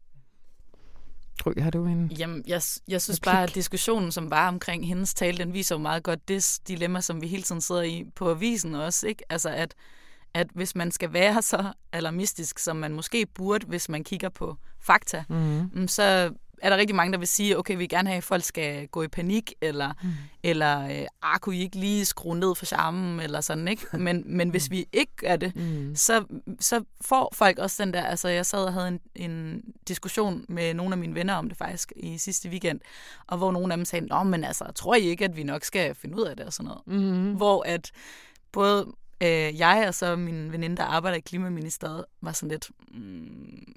[1.39, 5.13] Gry, har du en Jamen, jeg, jeg synes bare, at diskussionen, som var omkring hendes
[5.13, 8.29] tale, den viser jo meget godt det dilemma, som vi hele tiden sidder i på
[8.29, 9.07] avisen også.
[9.07, 9.23] Ikke?
[9.29, 9.75] Altså, at,
[10.33, 14.55] at hvis man skal være så alarmistisk, som man måske burde, hvis man kigger på
[14.81, 15.87] fakta, mm-hmm.
[15.87, 18.43] så er der rigtig mange, der vil sige, okay, vi vil gerne have, at folk
[18.43, 20.09] skal gå i panik, eller, mm.
[20.43, 23.85] eller øh, ah, kunne I ikke lige skrue ned for charmen, eller sådan, ikke?
[24.05, 25.95] Men, men hvis vi ikke gør det, mm.
[25.95, 26.25] så,
[26.59, 30.73] så får folk også den der, altså jeg sad og havde en, en diskussion med
[30.73, 32.79] nogle af mine venner om det faktisk i sidste weekend,
[33.27, 35.63] og hvor nogle af dem sagde, nå, men altså, tror I ikke, at vi nok
[35.63, 37.01] skal finde ud af det, og sådan noget?
[37.01, 37.33] Mm.
[37.33, 37.91] Hvor at
[38.51, 43.73] både øh, jeg og så min veninde, der arbejder i Klimaministeriet, var sådan lidt, mm,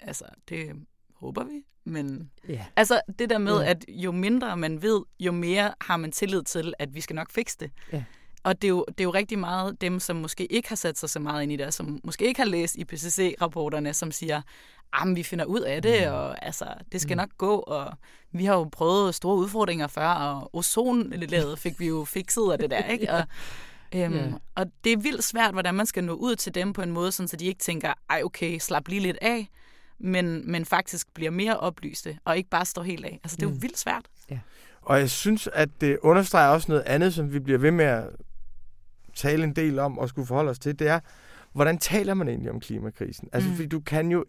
[0.00, 0.72] altså, det
[1.14, 1.64] håber vi.
[1.84, 2.64] Men yeah.
[2.76, 3.70] altså det der med, yeah.
[3.70, 7.30] at jo mindre man ved, jo mere har man tillid til, at vi skal nok
[7.30, 7.70] fikse det.
[7.94, 8.02] Yeah.
[8.44, 10.98] Og det er, jo, det er jo rigtig meget dem, som måske ikke har sat
[10.98, 14.42] sig så meget ind i det, som måske ikke har læst IPCC-rapporterne, som siger,
[14.92, 16.14] at vi finder ud af det, mm.
[16.14, 17.16] og altså, det skal mm.
[17.16, 17.92] nok gå, og
[18.32, 22.70] vi har jo prøvet store udfordringer før, og ozonlaget fik vi jo fikset af det
[22.70, 23.12] der, ikke?
[23.12, 23.24] Og,
[23.94, 24.32] øhm, yeah.
[24.54, 27.12] og det er vildt svært, hvordan man skal nå ud til dem på en måde,
[27.12, 29.48] sådan, så de ikke tænker, ej okay, slap lige lidt af,
[29.98, 33.20] men, men faktisk bliver mere oplyste, og ikke bare står helt af.
[33.24, 33.62] Altså, det er jo mm.
[33.62, 34.04] vildt svært.
[34.30, 34.38] Ja.
[34.82, 38.04] Og jeg synes, at det understreger også noget andet, som vi bliver ved med at
[39.14, 41.00] tale en del om og skulle forholde os til, det er,
[41.52, 43.28] hvordan taler man egentlig om klimakrisen?
[43.32, 43.56] Altså, mm.
[43.56, 44.24] fordi du kan jo...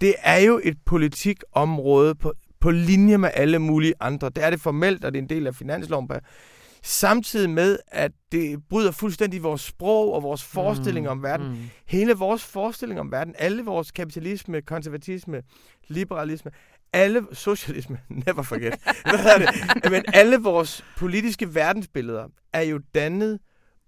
[0.00, 4.28] Det er jo et politikområde på, på linje med alle mulige andre.
[4.28, 6.08] Det er det formelt, og det er en del af finansloven
[6.86, 11.48] samtidig med, at det bryder fuldstændig vores sprog og vores forestilling mm, om verden.
[11.48, 11.56] Mm.
[11.86, 15.42] Hele vores forestilling om verden, alle vores kapitalisme, konservatisme,
[15.88, 16.50] liberalisme,
[16.92, 19.48] alle socialisme, never forget, hvad det?
[19.92, 23.38] Men alle vores politiske verdensbilleder er jo dannet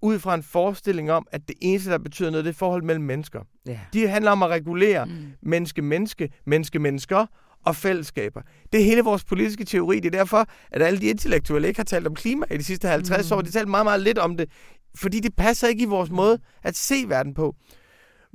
[0.02, 3.04] ud fra en forestilling om, at det eneste, der betyder noget, det er forhold mellem
[3.04, 3.40] mennesker.
[3.68, 3.78] Yeah.
[3.92, 5.32] De handler om at regulere mm.
[5.42, 7.26] menneske-menneske, menneske-mennesker,
[7.68, 8.40] og fællesskaber.
[8.72, 9.96] Det er hele vores politiske teori.
[9.96, 12.88] Det er derfor, at alle de intellektuelle ikke har talt om klima i de sidste
[12.88, 13.36] 50 mm.
[13.36, 13.40] år.
[13.40, 14.50] De talt meget, meget lidt om det,
[14.94, 17.54] fordi det passer ikke i vores måde at se verden på.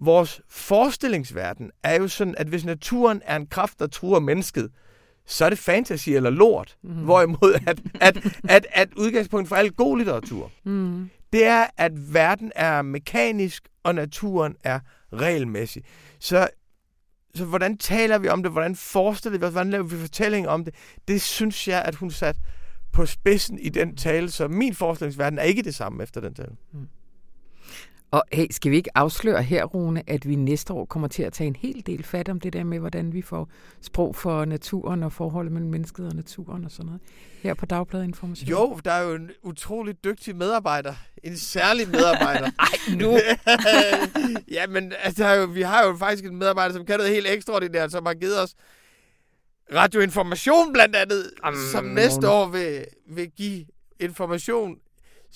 [0.02, 4.69] Vores forestillingsverden er jo sådan, at hvis naturen er en kraft, der truer mennesket,
[5.26, 6.78] så er det fantasy eller lort.
[6.84, 6.89] Mm.
[6.89, 8.17] Hvorimod at, at,
[8.50, 11.10] at, at udgangspunkt for al god litteratur, mm.
[11.34, 14.80] det er, at verden er mekanisk, og naturen er
[15.13, 15.84] regelmæssig.
[16.19, 16.48] Så
[17.36, 18.52] så hvordan taler vi om det?
[18.52, 19.52] Hvordan forestiller vi os?
[19.52, 20.76] Hvordan laver vi fortællinger om det?
[21.08, 22.36] Det synes jeg, at hun sat
[22.91, 26.56] på spidsen i den tale, så min forestillingsverden er ikke det samme efter den tale.
[26.74, 26.88] Mm.
[28.13, 31.34] Og hey, skal vi ikke afsløre her, Rune, at vi næste år kommer til at
[31.34, 33.49] tage en hel del fat om det der med, hvordan vi får
[33.82, 37.02] sprog for naturen og forholdet mellem mennesket og naturen og sådan noget,
[37.41, 38.49] her på Dagbladet Information?
[38.49, 40.93] Jo, der er jo en utrolig dygtig medarbejder.
[41.23, 42.52] En særlig medarbejder.
[42.60, 43.19] Ej, nu!
[44.58, 48.06] ja, men altså, vi har jo faktisk en medarbejder, som kan noget helt ekstraordinært, som
[48.06, 48.56] har givet os
[49.76, 53.65] radioinformation blandt andet, um, som næste år vil, vil give
[53.99, 54.78] information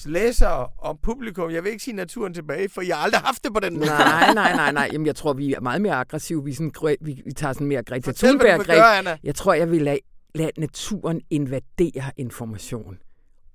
[0.06, 3.54] læsere og publikum, jeg vil ikke sige naturen tilbage, for jeg har aldrig haft det
[3.54, 3.86] på den måde.
[3.86, 4.90] Nej, nej, nej, nej.
[4.94, 6.44] Jamen, jeg tror, vi er meget mere aggressive.
[6.44, 9.20] Vi, sådan, vi, vi tager sådan mere Greta Thunberg-greb.
[9.24, 10.00] Jeg tror, jeg vil lade,
[10.36, 12.98] lade naturen invadere information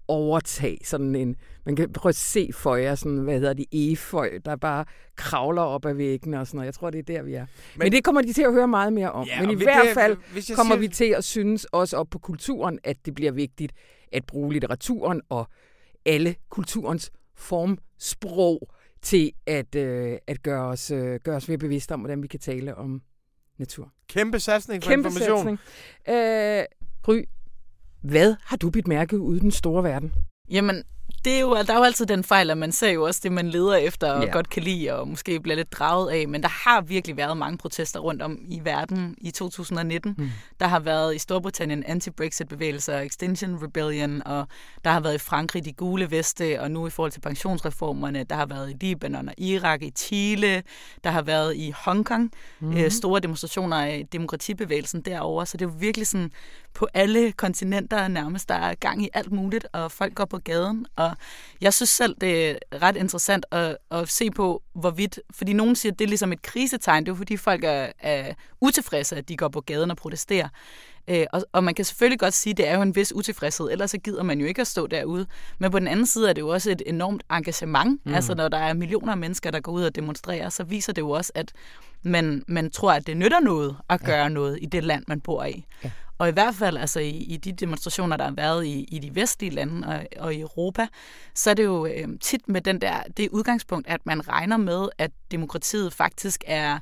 [0.08, 4.30] overtage sådan en, man kan prøve at se for jer sådan, hvad hedder det, eføj,
[4.44, 4.84] der bare
[5.16, 6.66] kravler op ad væggene og sådan noget.
[6.66, 7.40] Jeg tror, det er der, vi er.
[7.40, 9.26] Men, Men det kommer de til at høre meget mere om.
[9.26, 10.16] Ja, Men i hvert det, fald
[10.56, 10.80] kommer siger...
[10.80, 13.72] vi til at synes også op på kulturen, at det bliver vigtigt
[14.12, 15.46] at bruge litteraturen og
[16.06, 18.68] alle kulturens formsprog
[19.02, 22.40] til at, øh, at gøre, os, øh, gøre os mere bevidste om, hvordan vi kan
[22.40, 23.02] tale om
[23.58, 23.92] natur.
[24.08, 25.38] Kæmpe satsning for Kæmpe information.
[25.38, 25.58] Satsning.
[26.08, 26.64] Øh,
[27.02, 27.24] Gry,
[28.00, 30.12] hvad har du bidt mærke ude i den store verden?
[30.50, 30.82] Jamen,
[31.24, 33.32] det er jo, der er jo altid den fejl, at man ser jo også det,
[33.32, 34.30] man leder efter og ja.
[34.32, 36.28] godt kan lide, og måske bliver lidt draget af.
[36.28, 40.14] Men der har virkelig været mange protester rundt om i verden i 2019.
[40.18, 40.30] Mm.
[40.60, 44.46] Der har været i Storbritannien anti-Brexit-bevægelser, Extinction Rebellion, og
[44.84, 48.36] der har været i Frankrig de gule veste, og nu i forhold til pensionsreformerne, der
[48.36, 50.62] har været i Libanon og Irak, i Chile,
[51.04, 52.76] der har været i Hongkong, mm.
[52.76, 55.46] øh, store demonstrationer af demokratibevægelsen derovre.
[55.46, 56.30] Så det er jo virkelig sådan
[56.74, 60.86] på alle kontinenter nærmest, der er gang i alt muligt, og folk går på gaden,
[60.96, 61.10] og
[61.60, 65.20] jeg synes selv, det er ret interessant at, at se på, hvorvidt...
[65.30, 67.04] Fordi nogen siger, at det er ligesom et krisetegn.
[67.04, 70.48] Det er jo fordi, folk er, er utilfredse, at de går på gaden og protesterer.
[71.08, 73.70] Øh, og, og man kan selvfølgelig godt sige, at det er jo en vis utilfredshed,
[73.70, 75.26] ellers så gider man jo ikke at stå derude.
[75.58, 78.06] Men på den anden side er det jo også et enormt engagement.
[78.06, 78.14] Mm.
[78.14, 81.02] Altså når der er millioner af mennesker, der går ud og demonstrerer, så viser det
[81.02, 81.52] jo også, at
[82.02, 84.28] man, man tror, at det nytter noget at gøre ja.
[84.28, 85.66] noget i det land, man bor i.
[85.84, 85.90] Ja.
[86.18, 89.14] Og i hvert fald altså i, i de demonstrationer, der har været i, i de
[89.14, 90.86] vestlige lande og, og i Europa,
[91.34, 94.88] så er det jo øh, tit med den der, det udgangspunkt, at man regner med,
[94.98, 96.78] at demokratiet faktisk er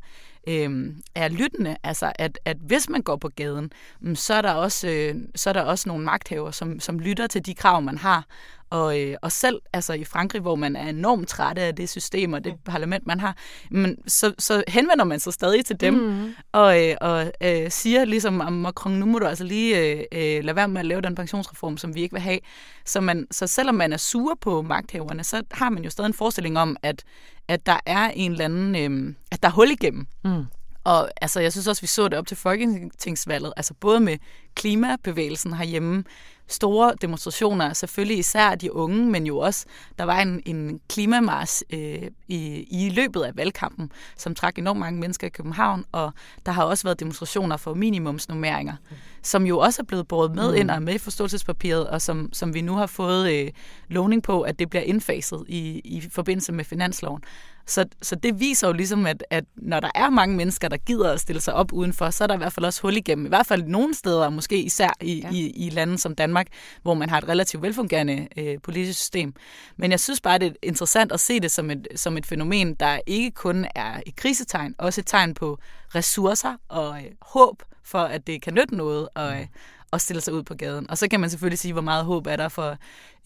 [0.49, 1.76] øh, er lyttende.
[1.83, 5.51] Altså, at, at hvis man går på gaden, mm, så er der også, øh, så
[5.51, 8.26] er der også nogle magthaver, som, som lytter til de krav, man har.
[8.71, 12.33] Og, øh, og selv altså i Frankrig, hvor man er enormt træt af det system
[12.33, 13.37] og det parlament, man har,
[13.71, 16.33] men så, så henvender man sig stadig til dem mm.
[16.53, 20.45] og, øh, og øh, siger ligesom, at Macron, nu må du altså lige øh, øh,
[20.45, 22.39] lade være med at lave den pensionsreform, som vi ikke vil have.
[22.85, 26.14] Så, man, så selvom man er sur på magthaverne, så har man jo stadig en
[26.14, 27.05] forestilling om, at,
[27.49, 28.77] at der er en eller anden,
[29.09, 30.07] øh, at der er hul igennem.
[30.25, 30.45] Mm.
[30.85, 34.18] Og altså, jeg synes også, vi så det op til folketingsvalget, altså både med
[34.55, 36.05] klimabevægelsen herhjemme,
[36.51, 39.67] store demonstrationer, selvfølgelig især de unge, men jo også,
[39.99, 45.01] der var en, en klimamars øh, i, i løbet af valgkampen, som trak enormt mange
[45.01, 46.13] mennesker i København, og
[46.47, 48.75] der har også været demonstrationer for minimumsnummeringer,
[49.23, 50.57] som jo også er blevet båret med mm.
[50.57, 53.51] ind og med i forståelsespapiret, og som, som vi nu har fået øh,
[53.89, 57.23] lovning på, at det bliver indfaset i, i forbindelse med finansloven.
[57.71, 61.12] Så, så det viser jo ligesom, at, at når der er mange mennesker, der gider
[61.12, 63.27] at stille sig op udenfor, så er der i hvert fald også hul igennem.
[63.27, 65.31] I hvert fald nogle steder, måske især i, ja.
[65.31, 66.47] i, i lande som Danmark,
[66.83, 69.35] hvor man har et relativt velfungerende øh, politisk system.
[69.77, 72.75] Men jeg synes bare, det er interessant at se det som et, som et fænomen,
[72.75, 75.59] der ikke kun er et krisetegn, også et tegn på
[75.95, 79.47] ressourcer og øh, håb for, at det kan nytte noget og, øh,
[79.91, 80.91] og stille sig ud på gaden.
[80.91, 82.76] Og så kan man selvfølgelig sige, hvor meget håb er der for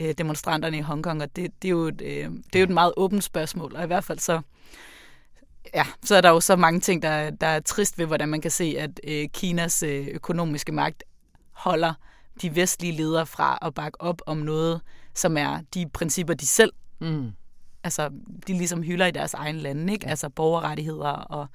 [0.00, 2.70] øh, demonstranterne i Hongkong, og det, det, er jo et, øh, det er jo et
[2.70, 4.40] meget åbent spørgsmål, og i hvert fald så
[5.74, 8.40] ja, så er der jo så mange ting, der, der er trist ved, hvordan man
[8.40, 11.04] kan se, at øh, Kinas øh, økonomiske magt
[11.52, 11.94] holder
[12.42, 14.80] de vestlige ledere fra at bakke op om noget,
[15.14, 17.32] som er de principper, de selv mm.
[17.84, 18.10] altså,
[18.46, 20.06] de ligesom hylder i deres egen lande, ikke?
[20.06, 20.10] Ja.
[20.10, 21.46] Altså borgerrettigheder og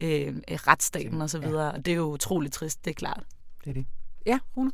[0.00, 1.64] øh, retsstaten og så videre.
[1.64, 1.70] Ja.
[1.70, 3.22] Og det er jo utroligt trist, det er klart.
[3.64, 3.86] Det er det.
[4.26, 4.72] Ja, Rune?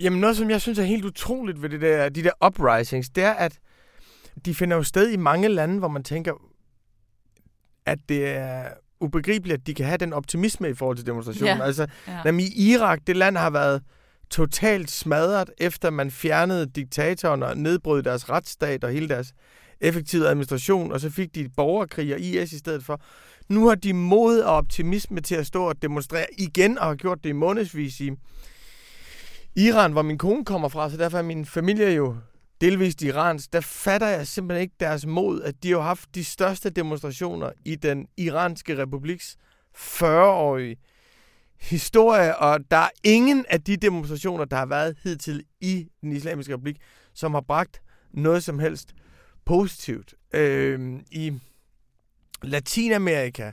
[0.00, 3.24] Jamen noget, som jeg synes er helt utroligt ved det der, de der uprisings, det
[3.24, 3.58] er, at
[4.44, 6.32] de finder jo sted i mange lande, hvor man tænker,
[7.86, 8.68] at det er
[9.00, 11.58] ubegribeligt, at de kan have den optimisme i forhold til demonstrationen.
[11.58, 11.64] Ja.
[11.64, 12.32] Altså, ja.
[12.38, 13.82] i Irak, det land har været
[14.30, 19.32] totalt smadret, efter man fjernede diktatoren og nedbrød deres retsstat og hele deres
[19.80, 23.00] effektive administration, og så fik de borgerkrig og IS i stedet for.
[23.48, 27.24] Nu har de mod og optimisme til at stå og demonstrere igen, og har gjort
[27.24, 28.10] det i månedsvis i
[29.56, 32.16] Iran, hvor min kone kommer fra, så derfor er min familie jo
[32.60, 33.52] delvist iransk.
[33.52, 37.74] Der fatter jeg simpelthen ikke deres mod, at de har haft de største demonstrationer i
[37.74, 39.36] den iranske republiks
[39.76, 40.76] 40-årige
[41.60, 46.54] historie, og der er ingen af de demonstrationer, der har været hidtil i den islamiske
[46.54, 46.76] republik,
[47.14, 47.82] som har bragt
[48.12, 48.94] noget som helst
[49.44, 50.14] positivt.
[50.34, 51.32] Øh, I
[52.42, 53.52] Latinamerika,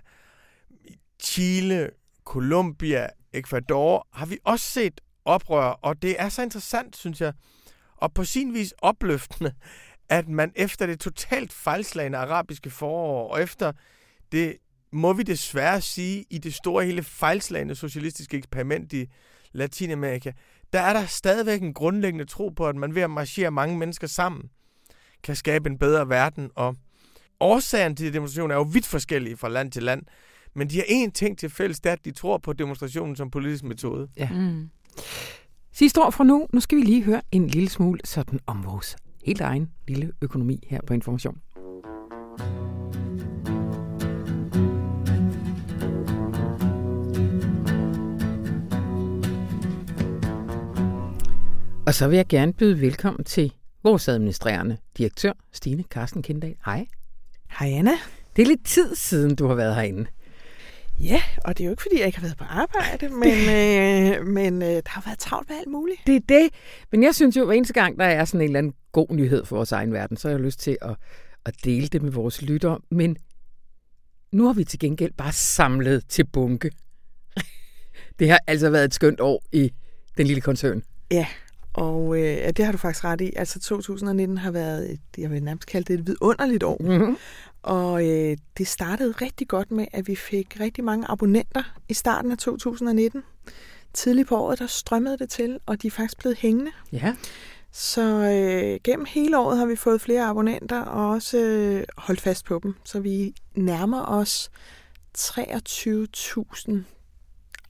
[1.24, 1.89] Chile,
[2.26, 7.34] Colombia, Ecuador, har vi også set oprør, og det er så interessant, synes jeg,
[7.97, 9.53] og på sin vis opløftende,
[10.09, 13.72] at man efter det totalt fejlslagende arabiske forår, og efter
[14.32, 14.57] det
[14.91, 19.07] må vi desværre sige, i det store hele fejlslagende socialistiske eksperiment i
[19.51, 20.32] Latinamerika,
[20.74, 24.07] der er der stadigvæk en grundlæggende tro på, at man ved at marchere mange mennesker
[24.07, 24.49] sammen,
[25.24, 26.51] kan skabe en bedre verden.
[26.55, 26.76] Og
[27.39, 30.01] årsagen til de demonstrationer er jo vidt forskellige fra land til land,
[30.55, 33.32] men de har én ting til fælles, det er, at de tror på demonstrationen som
[33.32, 34.07] politisk metode.
[34.17, 34.30] Ja.
[34.30, 34.69] Mm.
[35.74, 38.96] Sidste år fra nu, nu skal vi lige høre en lille smule sådan om vores
[39.26, 41.38] helt egen lille økonomi her på Information.
[51.88, 56.56] Og så vil jeg gerne byde velkommen til vores administrerende direktør, Stine Carsten Kindahl.
[56.66, 56.86] Hej.
[57.60, 57.92] Hej Anna.
[58.36, 60.06] Det er lidt tid siden, du har været herinde.
[61.04, 64.28] Ja, og det er jo ikke, fordi jeg ikke har været på arbejde, men, øh,
[64.28, 66.02] men øh, der har været travlt med alt muligt.
[66.08, 66.49] Det er det.
[66.91, 69.08] Men jeg synes jo, at hver eneste gang, der er sådan en eller anden god
[69.12, 70.95] nyhed for vores egen verden, så har jeg lyst til at,
[71.45, 72.80] at dele det med vores lyttere.
[72.91, 73.18] Men
[74.32, 76.72] nu har vi til gengæld bare samlet til bunke.
[78.20, 79.72] Det har altså været et skønt år i
[80.18, 80.84] den lille koncern.
[81.12, 81.28] Ja,
[81.74, 83.32] og øh, det har du faktisk ret i.
[83.36, 86.78] Altså 2019 har været, et, jeg vil nærmest kalde det et vidunderligt år.
[86.80, 87.18] Mm-hmm.
[87.64, 92.32] Og øh, det startede rigtig godt med, at vi fik rigtig mange abonnenter i starten
[92.32, 93.24] af 2019.
[93.93, 96.72] Tidligt på året, der strømmede det til, og de er faktisk blevet hængende.
[96.91, 97.16] Ja.
[97.72, 102.45] Så øh, gennem hele året har vi fået flere abonnenter, og også øh, holdt fast
[102.45, 102.76] på dem.
[102.86, 104.51] Så vi nærmer os
[105.18, 106.74] 23.000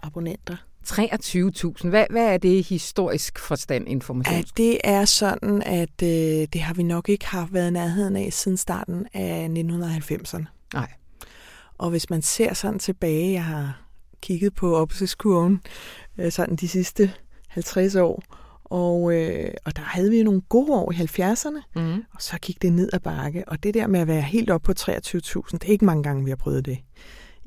[0.04, 0.58] abonnenter
[0.88, 1.90] 23.000.
[1.90, 4.36] Hvad, hvad er det historisk forstand information?
[4.36, 8.34] Ja, det er sådan, at øh, det har vi nok ikke haft været nærheden af
[8.34, 10.44] siden starten af 1990'erne.
[10.74, 10.90] Nej.
[11.78, 13.82] Og hvis man ser sådan tilbage, jeg har
[14.22, 15.62] kigget på opsitskurven
[16.18, 17.14] øh, sådan de sidste
[17.48, 18.24] 50 år,
[18.64, 22.04] og, øh, og der havde vi nogle gode år i 70'erne, mm.
[22.14, 23.44] og så gik det ned ad bakke.
[23.50, 24.92] Og det der med at være helt op på 23.000,
[25.52, 26.78] det er ikke mange gange, vi har prøvet det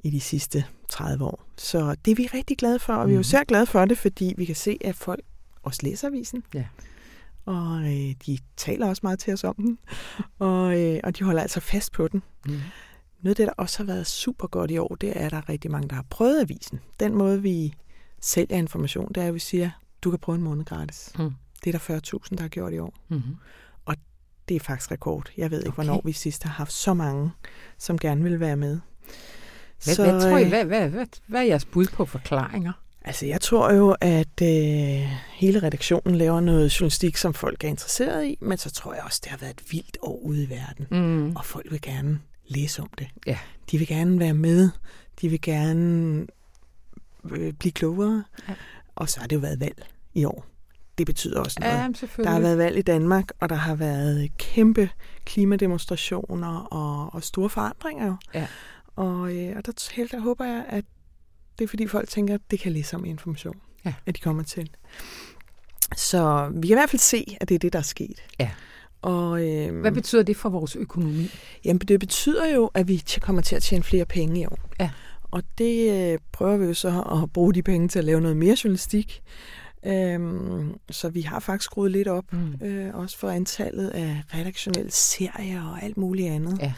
[0.04, 1.44] i de sidste 30 år.
[1.56, 3.24] Så det er vi rigtig glade for, og vi er jo mhm.
[3.24, 5.20] særligt glade for det, fordi vi kan se, at folk
[5.62, 6.44] også læser avisen.
[6.54, 6.64] Ja.
[7.46, 9.78] Og øh, de taler også meget til os om den,
[10.38, 12.22] og, øh, og de holder altså fast på den.
[12.46, 12.60] Mm.
[13.20, 15.36] Noget af det, der også har været super godt i år, det er, at der
[15.36, 16.80] er rigtig mange, der har prøvet avisen.
[17.00, 17.74] Den måde, vi
[18.20, 19.70] sælger information, det er, at vi siger,
[20.02, 21.12] du kan prøve en måned gratis.
[21.18, 21.30] Mm.
[21.64, 22.94] Det er der 40.000, der har gjort i år.
[23.08, 23.36] Mm-hmm.
[23.84, 23.96] Og
[24.48, 25.30] det er faktisk rekord.
[25.36, 25.84] Jeg ved ikke, okay.
[25.84, 27.30] hvornår vi sidst har haft så mange,
[27.78, 28.80] som gerne vil være med.
[29.84, 32.72] Hvad, så, hvad tror I, øh, hvad, hvad, hvad, hvad er jeres bud på forklaringer?
[33.04, 34.48] Altså, jeg tror jo, at øh,
[35.34, 39.20] hele redaktionen laver noget journalistik, som folk er interesseret i, men så tror jeg også,
[39.24, 41.36] det har været et vildt år ude i verden, mm.
[41.36, 43.06] og folk vil gerne læse om det.
[43.26, 43.38] Ja.
[43.70, 44.70] De vil gerne være med,
[45.20, 46.26] de vil gerne
[47.30, 48.54] øh, blive klogere, ja.
[48.94, 50.46] og så har det jo været valg i år.
[50.98, 51.72] Det betyder også noget.
[51.72, 54.90] Ja, der har været valg i Danmark, og der har været kæmpe
[55.24, 58.16] klimademonstrationer og, og store forandringer.
[58.34, 58.46] Ja.
[58.96, 60.84] Og, øh, og der, helt, der håber jeg, at
[61.58, 63.94] det er fordi folk tænker, at det kan læse om information, ja.
[64.06, 64.70] at de kommer til.
[65.96, 68.24] Så vi kan i hvert fald se, at det er det, der er sket.
[68.40, 68.50] Ja.
[69.02, 71.30] Og, øhm, Hvad betyder det for vores økonomi?
[71.64, 74.58] Jamen, det betyder jo, at vi kommer til at tjene flere penge i år.
[74.80, 74.90] Ja.
[75.30, 78.36] Og det øh, prøver vi jo så at bruge de penge til at lave noget
[78.36, 79.22] mere journalistik.
[79.86, 82.66] Øhm, så vi har faktisk skruet lidt op, mm.
[82.66, 86.58] øh, også for antallet af redaktionelle serier og alt muligt andet.
[86.60, 86.72] Ja.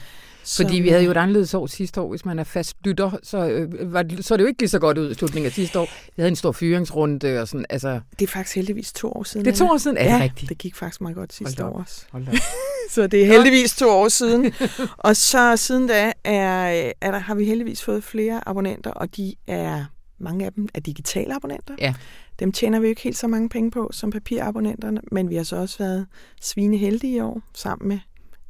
[0.47, 3.49] Fordi vi havde jo et anderledes år sidste år, hvis man er fast lytter, så,
[3.49, 5.85] øh, var, så det jo ikke lige så godt ud i slutningen af sidste år.
[5.85, 8.01] Vi havde en stor fyringsrunde og sådan, altså...
[8.19, 9.45] Det er faktisk heldigvis to år siden.
[9.45, 10.49] Det er to år siden, er det rigtigt?
[10.49, 12.05] det gik faktisk meget godt sidste år også.
[12.95, 14.53] så det er heldigvis to år siden.
[14.99, 19.35] og så siden da er, er der, har vi heldigvis fået flere abonnenter, og de
[19.47, 19.85] er,
[20.19, 21.75] mange af dem er digitale abonnenter.
[21.79, 21.95] Ja.
[22.39, 25.43] Dem tjener vi jo ikke helt så mange penge på som papirabonnenterne, men vi har
[25.43, 26.07] så også været
[26.41, 27.99] svineheldige i år sammen med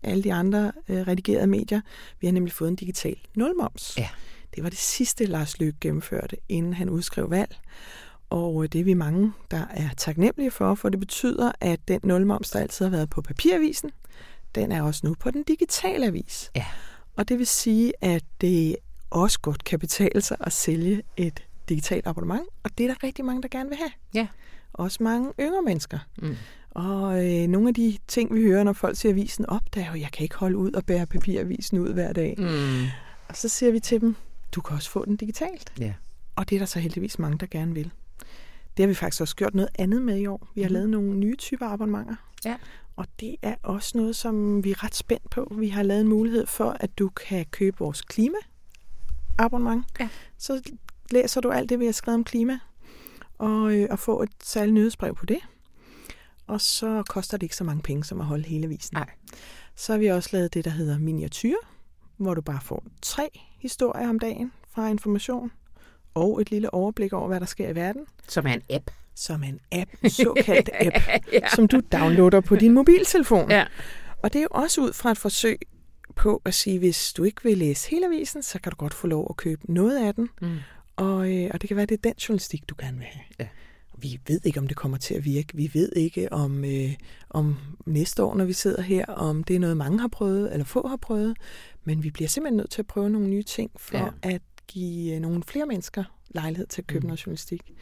[0.07, 1.81] alle de andre øh, redigerede medier.
[2.21, 3.95] Vi har nemlig fået en digital nulmoms.
[3.99, 4.09] Ja.
[4.55, 7.57] Det var det sidste, Lars Løkke gennemførte, inden han udskrev valg.
[8.31, 12.01] Og øh, det er vi mange, der er taknemmelige for, for det betyder, at den
[12.05, 13.91] nulmoms, der altid har været på papiravisen,
[14.55, 16.51] den er også nu på den digitale avis.
[16.57, 16.65] Ja.
[17.17, 18.77] Og det vil sige, at det
[19.11, 23.25] også godt kan betale sig at sælge et digitalt abonnement, og det er der rigtig
[23.25, 23.91] mange, der gerne vil have.
[24.15, 24.27] Ja.
[24.73, 25.99] Også mange yngre mennesker.
[26.19, 26.37] Mm.
[26.77, 29.91] Og øh, nogle af de ting, vi hører, når folk ser avisen op, det er
[29.91, 32.35] jo, jeg kan ikke holde ud og bære papiravisen ud hver dag.
[32.39, 32.85] Mm.
[33.29, 34.16] Og så siger vi til dem,
[34.53, 35.72] du kan også få den digitalt.
[35.81, 35.95] Ja.
[36.37, 37.91] Og det er der så heldigvis mange, der gerne vil.
[38.77, 40.49] Det har vi faktisk også gjort noget andet med i år.
[40.55, 40.72] Vi har mm.
[40.72, 42.16] lavet nogle nye typer abonnementer.
[42.45, 42.57] Ja.
[42.97, 45.55] Og det er også noget, som vi er ret spændt på.
[45.59, 49.85] Vi har lavet en mulighed for, at du kan købe vores klima-abonnement.
[50.01, 50.09] Ja.
[50.39, 50.62] Så
[51.11, 52.59] læser du alt det, vi har skrevet om klima,
[53.39, 55.39] og, øh, og få et særligt nyhedsbrev på det
[56.47, 58.95] og så koster det ikke så mange penge som at holde hele visen.
[58.95, 59.11] Nej.
[59.75, 61.57] Så har vi også lavet det, der hedder miniatyr,
[62.17, 65.53] hvor du bare får tre historier om dagen fra information,
[66.15, 68.07] og et lille overblik over, hvad der sker i verden.
[68.29, 68.91] Som er en app.
[69.15, 70.97] Som er en app, en såkaldt app,
[71.33, 71.49] ja.
[71.55, 73.51] som du downloader på din mobiltelefon.
[73.51, 73.65] Ja.
[74.23, 75.59] Og det er jo også ud fra et forsøg
[76.17, 79.07] på at sige, hvis du ikke vil læse hele avisen, så kan du godt få
[79.07, 80.29] lov at købe noget af den.
[80.41, 80.57] Mm.
[80.97, 83.25] Og, øh, og det kan være, det er den journalistik, du gerne vil have.
[83.39, 83.47] Ja
[83.99, 85.49] vi ved ikke, om det kommer til at virke.
[85.57, 86.95] Vi ved ikke, om, øh,
[87.31, 90.65] om næste år, når vi sidder her, om det er noget, mange har prøvet, eller
[90.65, 91.37] få har prøvet.
[91.85, 94.09] Men vi bliver simpelthen nødt til at prøve nogle nye ting, for ja.
[94.23, 97.07] at give øh, nogle flere mennesker lejlighed til at købe mm.
[97.07, 97.73] noget journalistik.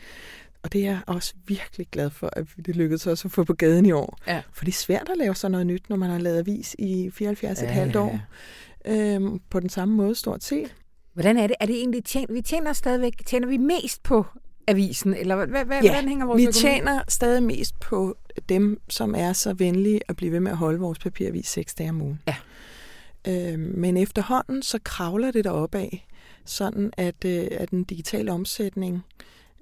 [0.62, 3.55] Og det er jeg også virkelig glad for, at det lykkedes os at få på
[3.55, 4.19] gaden i år.
[4.27, 4.43] Ja.
[4.53, 7.09] For det er svært at lave sådan noget nyt, når man har lavet avis i
[7.09, 8.01] 74,5 ja, ja, ja.
[8.01, 8.21] år.
[8.87, 10.75] Øhm, på den samme måde stort set.
[11.12, 11.57] Hvordan er det?
[11.61, 12.35] Er det egentlig tjent?
[12.35, 14.27] Vi tjener stadigvæk, tjener vi mest på
[14.67, 16.61] avisen, eller hvad, hvad, ja, hvordan hænger vores vi økonomi?
[16.61, 18.17] tjener stadig mest på
[18.49, 21.91] dem, som er så venlige at blive ved med at holde vores papiravis seks dage
[21.91, 22.21] om ugen.
[22.27, 22.37] Ja.
[23.29, 26.07] Øh, men efterhånden, så kravler det deroppe af,
[26.45, 29.05] sådan at, øh, at den digitale omsætning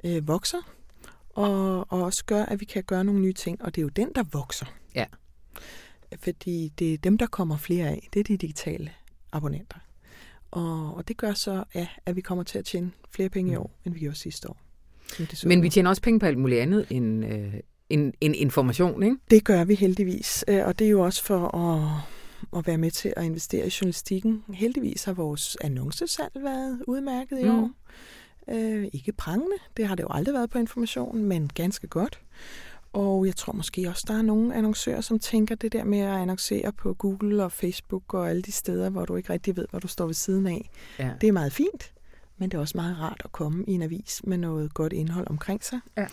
[0.04, 0.72] øh, vokser,
[1.34, 3.88] og, og også gør, at vi kan gøre nogle nye ting, og det er jo
[3.88, 4.66] den, der vokser.
[4.94, 5.04] Ja.
[6.18, 8.92] Fordi det er dem, der kommer flere af, det er de digitale
[9.32, 9.78] abonnenter.
[10.50, 13.54] Og, og det gør så, ja, at vi kommer til at tjene flere penge i
[13.54, 13.60] mm.
[13.60, 14.56] år, end vi gjorde sidste år.
[15.44, 17.54] Men vi tjener også penge på alt muligt andet end, øh,
[17.88, 19.16] end, end information, ikke?
[19.30, 22.00] Det gør vi heldigvis, øh, og det er jo også for at,
[22.58, 24.44] at være med til at investere i journalistikken.
[24.54, 27.50] Heldigvis har vores annoncesalg været udmærket i mm.
[27.50, 27.70] år.
[28.50, 32.20] Øh, ikke prangende, det har det jo aldrig været på information, men ganske godt.
[32.92, 36.12] Og jeg tror måske også, der er nogle annoncører, som tænker det der med at
[36.12, 39.80] annoncere på Google og Facebook og alle de steder, hvor du ikke rigtig ved, hvad
[39.80, 40.70] du står ved siden af.
[40.98, 41.10] Ja.
[41.20, 41.92] Det er meget fint
[42.42, 45.26] men det er også meget rart at komme i en avis med noget godt indhold
[45.30, 45.80] omkring sig.
[45.96, 46.06] Ja.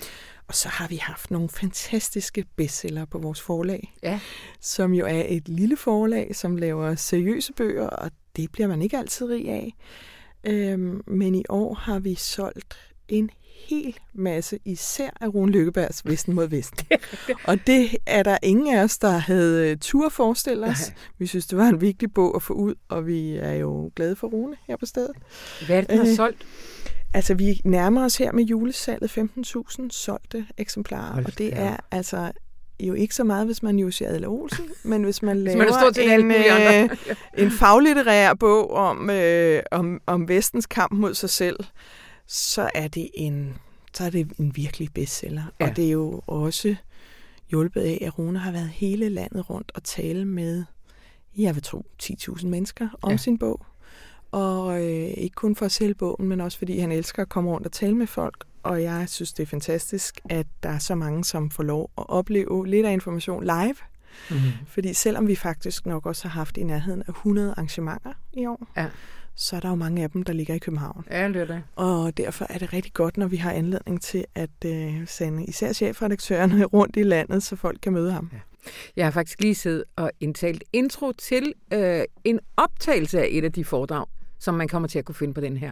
[0.48, 4.20] Og så har vi haft nogle fantastiske bestseller på vores forlag, ja.
[4.60, 8.98] som jo er et lille forlag, som laver seriøse bøger, og det bliver man ikke
[8.98, 9.76] altid rig af.
[10.44, 12.78] Øhm, men i år har vi solgt
[13.08, 13.30] en
[13.68, 16.88] hel masse, især af Rune Lykkebergs Vesten mod Vesten.
[17.48, 20.88] og det er der ingen af os, der havde øh, tur forestille os.
[20.88, 20.98] Nej.
[21.18, 24.16] Vi synes, det var en vigtig bog at få ud, og vi er jo glade
[24.16, 25.16] for Rune her på stedet.
[25.66, 26.46] Hvad er det, den har øh, solgt?
[27.14, 32.32] Altså, vi nærmer os her med julesalget 15.000 solgte eksemplarer, Hold og det er altså
[32.80, 36.20] jo ikke så meget, hvis man er Adler Olsen, men hvis man laver hvis man
[36.20, 36.98] en, øh,
[37.38, 41.58] en faglitterær bog om, øh, om, om vestens kamp mod sig selv,
[42.30, 43.58] så er det en,
[43.94, 45.44] så er det en virkelig bestseller.
[45.60, 45.70] Ja.
[45.70, 46.76] Og det er jo også
[47.50, 50.64] hjulpet af, at Rune har været hele landet rundt og tale med,
[51.38, 53.18] jeg vil tro, 10.000 mennesker om ja.
[53.18, 53.66] sin bog.
[54.32, 57.50] Og øh, ikke kun for at sælge bogen, men også fordi han elsker at komme
[57.50, 58.46] rundt og tale med folk.
[58.64, 62.10] Og jeg synes, det er fantastisk, at der er så mange, som får lov at
[62.10, 63.76] opleve lidt af information live.
[64.30, 64.52] Mm-hmm.
[64.68, 68.68] Fordi selvom vi faktisk nok også har haft i nærheden af 100 arrangementer i år,
[68.78, 68.88] ja.
[69.40, 71.06] Så er der jo mange af dem, der ligger i København.
[71.12, 71.64] Ja, det er det.
[71.76, 75.74] Og derfor er det rigtig godt, når vi har anledning til at øh, sende især
[75.74, 78.30] chefredaktørerne rundt i landet, så folk kan møde ham.
[78.34, 78.40] Ja.
[78.96, 83.52] Jeg har faktisk lige siddet og indtalt intro til øh, en optagelse af et af
[83.52, 84.06] de foredrag,
[84.40, 85.72] som man kommer til at kunne finde på den her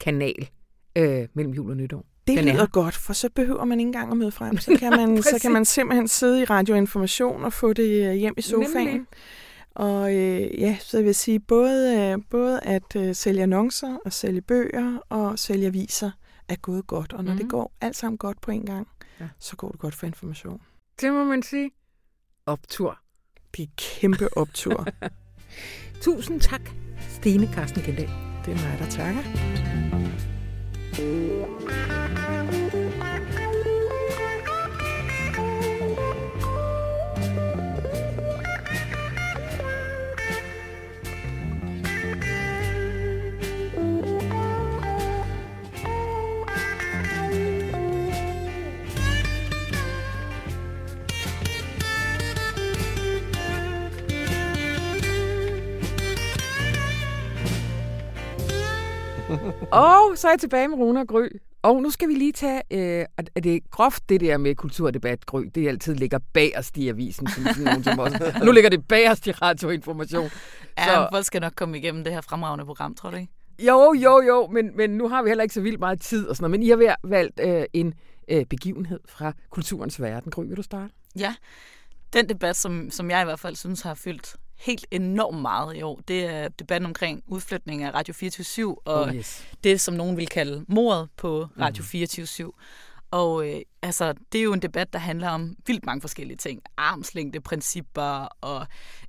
[0.00, 0.48] kanal
[0.96, 2.04] øh, mellem jul og nytår.
[2.26, 2.66] Det den lyder er.
[2.66, 4.56] godt, for så behøver man ikke engang at møde frem.
[4.66, 8.34] Så kan, man, så kan man simpelthen sidde i radioinformation og få det øh, hjem
[8.36, 8.86] i sofaen.
[8.86, 9.06] Nemlig.
[9.76, 14.12] Og øh, ja, så jeg vil sige, både, øh, både at øh, sælge annoncer og
[14.12, 16.10] sælge bøger og sælge aviser
[16.48, 17.12] er gået godt.
[17.12, 17.38] Og når mm.
[17.38, 18.88] det går alt sammen godt på en gang,
[19.20, 19.28] ja.
[19.38, 20.60] så går det godt for information.
[21.00, 21.70] Det må man sige.
[22.46, 22.98] Optur.
[23.56, 24.86] Det er kæmpe optur.
[26.02, 26.70] Tusind tak,
[27.08, 28.10] Stine Carsten Kendal.
[28.44, 29.22] Det er mig, der takker.
[59.72, 61.28] og så er jeg tilbage med Rune og Gry.
[61.62, 65.26] Og nu skal vi lige tage, øh, at det er groft det der med kulturdebat,
[65.26, 68.32] Gry, det altid ligger bagerst i avisen, som sådan nogen som også.
[68.40, 70.30] Og nu ligger det bagerst i radioinformation.
[70.78, 71.08] Ja, så...
[71.12, 73.32] folk skal nok komme igennem det her fremragende program, tror du ikke?
[73.58, 76.36] Jo, jo, jo, men, men nu har vi heller ikke så vildt meget tid og
[76.36, 76.60] sådan noget.
[76.60, 77.94] Men I har valgt øh, en
[78.28, 80.30] øh, begivenhed fra kulturens verden.
[80.30, 80.92] Gry, vil du starte?
[81.18, 81.34] Ja,
[82.12, 85.82] den debat, som, som jeg i hvert fald synes har fyldt helt enormt meget i
[85.82, 89.46] år, det er debatten omkring udflytning af Radio 24 og oh yes.
[89.64, 91.86] det, som nogen vil kalde mordet på Radio mm.
[91.86, 92.52] 24
[93.10, 96.62] og øh, altså, det er jo en debat, der handler om vildt mange forskellige ting.
[96.76, 98.66] Armslængde principper og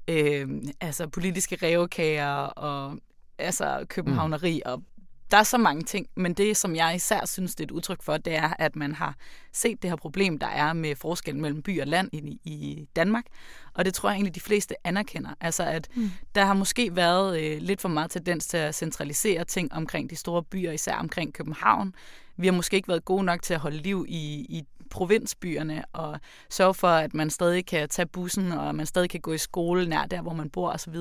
[0.07, 0.49] øh,
[0.81, 2.97] altså politiske revkager og
[3.37, 4.71] altså københavneri mm.
[4.71, 4.83] og
[5.31, 8.03] der er så mange ting, men det, som jeg især synes, det er et udtryk
[8.03, 9.15] for, det er, at man har
[9.53, 13.25] set det her problem, der er med forskellen mellem by og land i, i Danmark.
[13.73, 15.29] Og det tror jeg egentlig, de fleste anerkender.
[15.41, 16.11] Altså, at mm.
[16.35, 20.15] der har måske været øh, lidt for meget tendens til at centralisere ting omkring de
[20.15, 21.95] store byer, især omkring København.
[22.37, 26.19] Vi har måske ikke været gode nok til at holde liv i, i provinsbyerne og
[26.49, 29.89] sørge for, at man stadig kan tage bussen, og man stadig kan gå i skole
[29.89, 30.95] nær der, hvor man bor osv.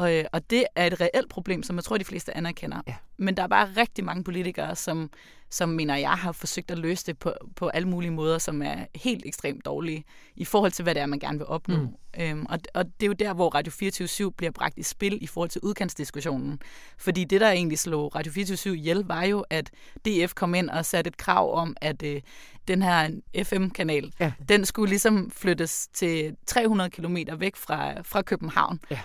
[0.00, 2.80] Og, øh, og det er et reelt problem, som jeg tror, de fleste anerkender.
[2.86, 2.94] Ja.
[3.16, 5.10] Men der er bare rigtig mange politikere, som,
[5.50, 8.76] som mener, jeg har forsøgt at løse det på, på alle mulige måder, som er
[8.94, 10.04] helt ekstremt dårlige
[10.36, 11.76] i forhold til, hvad det er, man gerne vil opnå.
[11.76, 11.88] Mm.
[12.20, 15.26] Øhm, og, og det er jo der, hvor Radio 24 bliver bragt i spil i
[15.26, 16.60] forhold til udkantsdiskussionen.
[16.98, 19.70] Fordi det, der egentlig slog Radio 24 ihjel, var jo, at
[20.04, 22.20] DF kom ind og satte et krav om, at øh,
[22.68, 23.10] den her
[23.44, 24.32] FM-kanal, ja.
[24.48, 28.80] den skulle ligesom flyttes til 300 km væk fra, fra København.
[28.90, 29.00] Ja.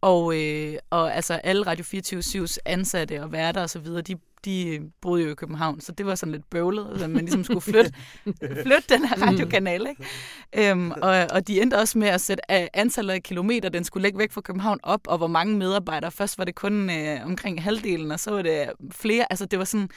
[0.00, 4.16] Og, øh, og altså alle Radio 24-7's ansatte og værter og så videre, de,
[4.46, 7.60] de boede jo i København, så det var sådan lidt bøvlet, at man ligesom skulle
[7.60, 7.92] flytte,
[8.64, 9.86] flytte den her radiokanal.
[9.88, 10.70] Ikke?
[10.70, 14.18] Øhm, og, og de endte også med at sætte antallet af kilometer, den skulle lægge
[14.18, 16.10] væk fra København op, og hvor mange medarbejdere.
[16.10, 19.32] Først var det kun øh, omkring halvdelen, og så var det flere.
[19.32, 19.88] Altså det var sådan,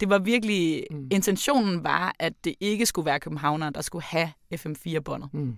[0.00, 1.08] det var virkelig, mm.
[1.10, 5.28] intentionen var, at det ikke skulle være københavnere, der skulle have FM4-båndet.
[5.32, 5.56] Mm.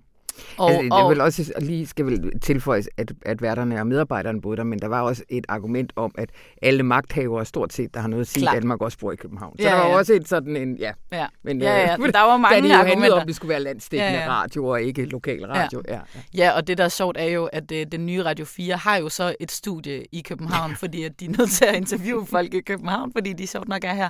[0.56, 4.56] Og, altså, det vil også lige skal vel tilføjes, at, at værterne og medarbejderne boede
[4.56, 6.30] der, men der var også et argument om, at
[6.62, 9.58] alle magthavere stort set, der har noget at sige, at Danmark også bor i København.
[9.58, 9.96] Så ja, der var ja.
[9.96, 10.92] også et sådan en, ja.
[11.12, 11.96] Ja, men, ja, ja.
[12.00, 13.20] Øh, der var mange da argumenter.
[13.20, 14.30] om, det skulle være landstækkende ja, ja.
[14.30, 15.82] radio og ikke lokal radio.
[15.88, 15.94] Ja.
[15.94, 16.44] Ja, ja.
[16.44, 18.96] ja, og det der er sjovt er jo, at øh, den nye Radio 4 har
[18.96, 22.54] jo så et studie i København, fordi at de er nødt til at interviewe folk
[22.54, 24.08] i København, fordi de sjovt nok er her.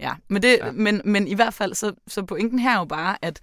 [0.00, 0.72] Ja, men, det, ja.
[0.72, 3.40] Men, men i hvert fald, så, så pointen her er jo bare, at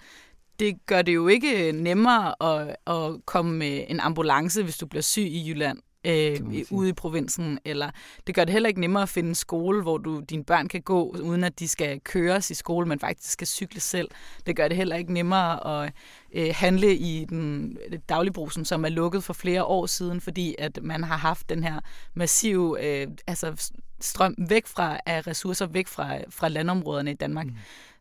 [0.59, 5.01] det gør det jo ikke nemmere at, at komme med en ambulance, hvis du bliver
[5.01, 6.39] syg i Jylland, øh,
[6.71, 7.59] ude i provinsen.
[7.65, 7.89] Eller
[8.27, 10.81] det gør det heller ikke nemmere at finde en skole, hvor du dine børn kan
[10.81, 14.09] gå, uden at de skal køres i skole, men faktisk skal cykle selv.
[14.45, 15.93] Det gør det heller ikke nemmere at
[16.33, 17.77] øh, handle i den
[18.09, 21.79] dagligbrusen, som er lukket for flere år siden, fordi at man har haft den her
[22.13, 27.45] massive øh, altså strøm væk fra af ressourcer væk fra, fra landområderne i Danmark.
[27.45, 27.55] Mm.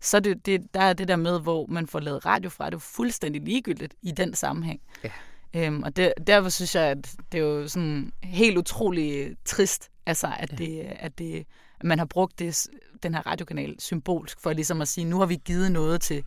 [0.04, 2.74] Så det, det, der er det der med, hvor man får lavet radio fra, det
[2.74, 4.80] er fuldstændig ligegyldigt i den sammenhæng.
[5.04, 5.10] Ja.
[5.54, 10.26] Øhm, og det, derfor synes jeg, at det er jo sådan helt utrolig trist, altså,
[10.38, 10.56] at, ja.
[10.56, 11.46] det, at, det,
[11.80, 12.66] at man har brugt det,
[13.02, 16.24] den her radiokanal symbolsk for ligesom at sige, nu har vi givet noget til,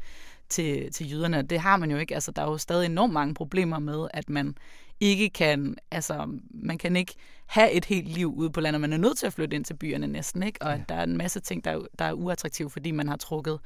[0.49, 1.41] til, til jyderne.
[1.41, 2.13] Det har man jo ikke.
[2.13, 4.55] Altså, der er jo stadig enormt mange problemer med, at man
[4.99, 7.13] ikke kan, altså, man kan ikke
[7.47, 8.81] have et helt liv ude på landet.
[8.81, 10.61] Man er nødt til at flytte ind til byerne næsten, ikke?
[10.61, 10.83] Og ja.
[10.89, 13.59] der er en masse ting, der, der er uattraktive, fordi man har trukket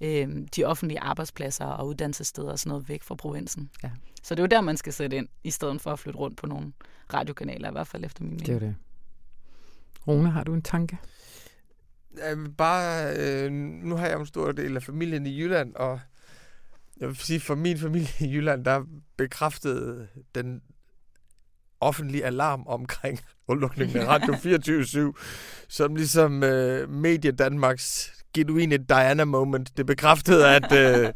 [0.00, 3.70] øh, de offentlige arbejdspladser og uddannelsessteder og sådan noget væk fra provinsen.
[3.82, 3.90] Ja.
[4.22, 6.36] Så det er jo der, man skal sætte ind, i stedet for at flytte rundt
[6.36, 6.72] på nogle
[7.14, 8.46] radiokanaler, i hvert fald efter min mening.
[8.46, 8.74] Det er det.
[10.08, 10.98] Rune, har du en tanke?
[12.58, 16.00] Bare, øh, nu har jeg en stor del af familien i Jylland, og
[17.00, 18.84] jeg vil sige, for min familie i Jylland, der
[19.16, 20.62] bekræftede den
[21.80, 25.12] offentlige alarm omkring udlukningen af Radio 24
[25.68, 29.76] som ligesom øh, Medie Danmarks genuine Diana-moment.
[29.76, 31.12] Det bekræftede, at, øh,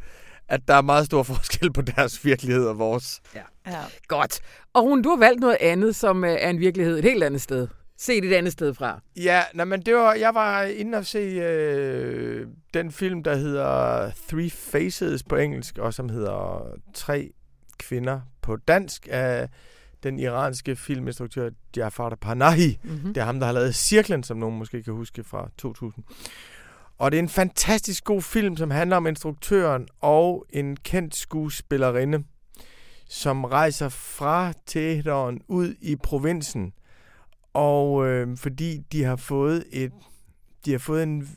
[0.49, 3.21] at der er meget stor forskel på deres virkelighed og vores.
[3.35, 3.43] Ja.
[3.67, 3.81] ja.
[4.09, 4.41] Godt.
[4.73, 7.41] Og hun, du har valgt noget andet, som øh, er en virkelighed et helt andet
[7.41, 7.69] sted.
[7.99, 9.01] Se det et andet sted fra.
[9.17, 14.11] Ja, nej, men det var, jeg var inde og se øh, den film, der hedder
[14.29, 17.31] Three Faces på engelsk, og som hedder Tre
[17.79, 19.49] Kvinder på dansk af
[20.03, 22.79] den iranske filminstruktør Jafar Panahi.
[22.83, 23.15] Mm-hmm.
[23.15, 26.05] Det er ham, der har lavet Cirklen, som nogen måske kan huske fra 2000.
[26.99, 32.25] Og det er en fantastisk god film, som handler om instruktøren og en kendt skuespillerinde,
[33.09, 36.73] som rejser fra Teheran ud i provinsen.
[37.53, 39.93] Og øh, fordi de har fået et
[40.65, 41.29] de har fået en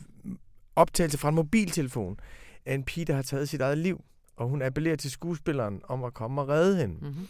[0.75, 2.19] optagelse fra en mobiltelefon
[2.65, 4.03] af en pige, der har taget sit eget liv.
[4.37, 6.95] Og hun appellerer til skuespilleren om at komme og redde hende.
[7.01, 7.27] Mm-hmm.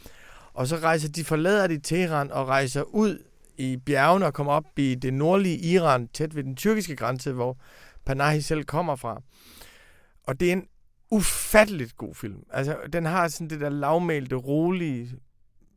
[0.54, 3.24] Og så rejser de, forlader de Teheran og rejser ud
[3.58, 7.58] i bjergene og kommer op i det nordlige Iran, tæt ved den tyrkiske grænse, hvor
[8.06, 9.22] Panahi selv kommer fra.
[10.24, 10.68] Og det er en
[11.12, 12.44] ufatteligt god film.
[12.50, 15.12] Altså, den har sådan det der lavmælte, rolige,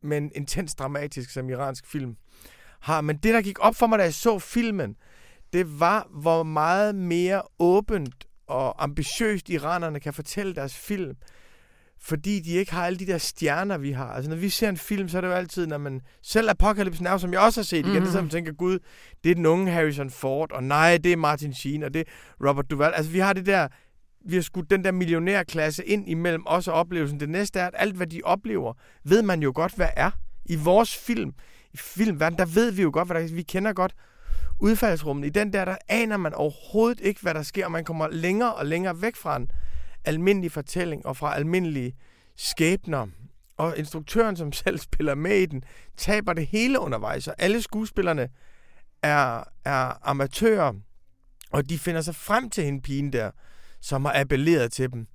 [0.02, 2.16] men intens dramatisk, som iransk film
[2.80, 3.00] har.
[3.00, 4.96] Men det, der gik op for mig, da jeg så filmen,
[5.52, 11.16] det var, hvor meget mere åbent og ambitiøst iranerne kan fortælle deres film
[12.08, 14.08] fordi de ikke har alle de der stjerner, vi har.
[14.12, 16.00] Altså, når vi ser en film, så er det jo altid, når man...
[16.22, 18.06] Selv Apocalypse Now, som jeg også har set igen, mm-hmm.
[18.06, 18.78] det er man tænker, gud,
[19.24, 22.48] det er den unge Harrison Ford, og nej, det er Martin Sheen, og det er
[22.48, 22.94] Robert Duvall.
[22.94, 23.68] Altså, vi har det der...
[24.28, 27.20] Vi har skudt den der millionærklasse ind imellem os og oplevelsen.
[27.20, 28.72] Det næste er, at alt, hvad de oplever,
[29.04, 30.10] ved man jo godt, hvad er.
[30.46, 31.32] I vores film,
[31.74, 33.34] i filmverden, der ved vi jo godt, hvad der er.
[33.34, 33.94] Vi kender godt
[34.60, 35.26] udfaldsrummet.
[35.26, 38.54] I den der, der aner man overhovedet ikke, hvad der sker, og man kommer længere
[38.54, 39.50] og længere væk fra den
[40.06, 41.96] almindelig fortælling og fra almindelige
[42.36, 43.06] skæbner.
[43.56, 45.64] Og instruktøren, som selv spiller med i den,
[45.96, 48.28] taber det hele undervejs, og alle skuespillerne
[49.02, 50.72] er, er amatører,
[51.50, 53.30] og de finder sig frem til hende pigen der,
[53.80, 55.06] som har appelleret til dem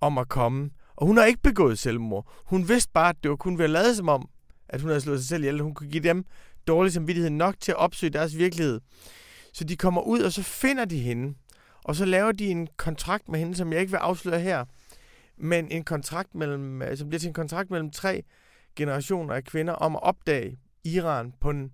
[0.00, 0.70] om at komme.
[0.96, 2.32] Og hun har ikke begået selvmord.
[2.44, 4.28] Hun vidste bare, at det var kun ved at lade som om,
[4.68, 5.60] at hun havde slået sig selv ihjel.
[5.60, 6.24] Hun kunne give dem
[6.66, 8.80] dårlig samvittighed nok til at opsøge deres virkelighed.
[9.52, 11.34] Så de kommer ud, og så finder de hende.
[11.84, 14.64] Og så laver de en kontrakt med hende, som jeg ikke vil afsløre her,
[15.36, 18.22] men en kontrakt mellem, øh, som bliver til en kontrakt mellem tre
[18.76, 21.72] generationer af kvinder om at opdage Iran på en,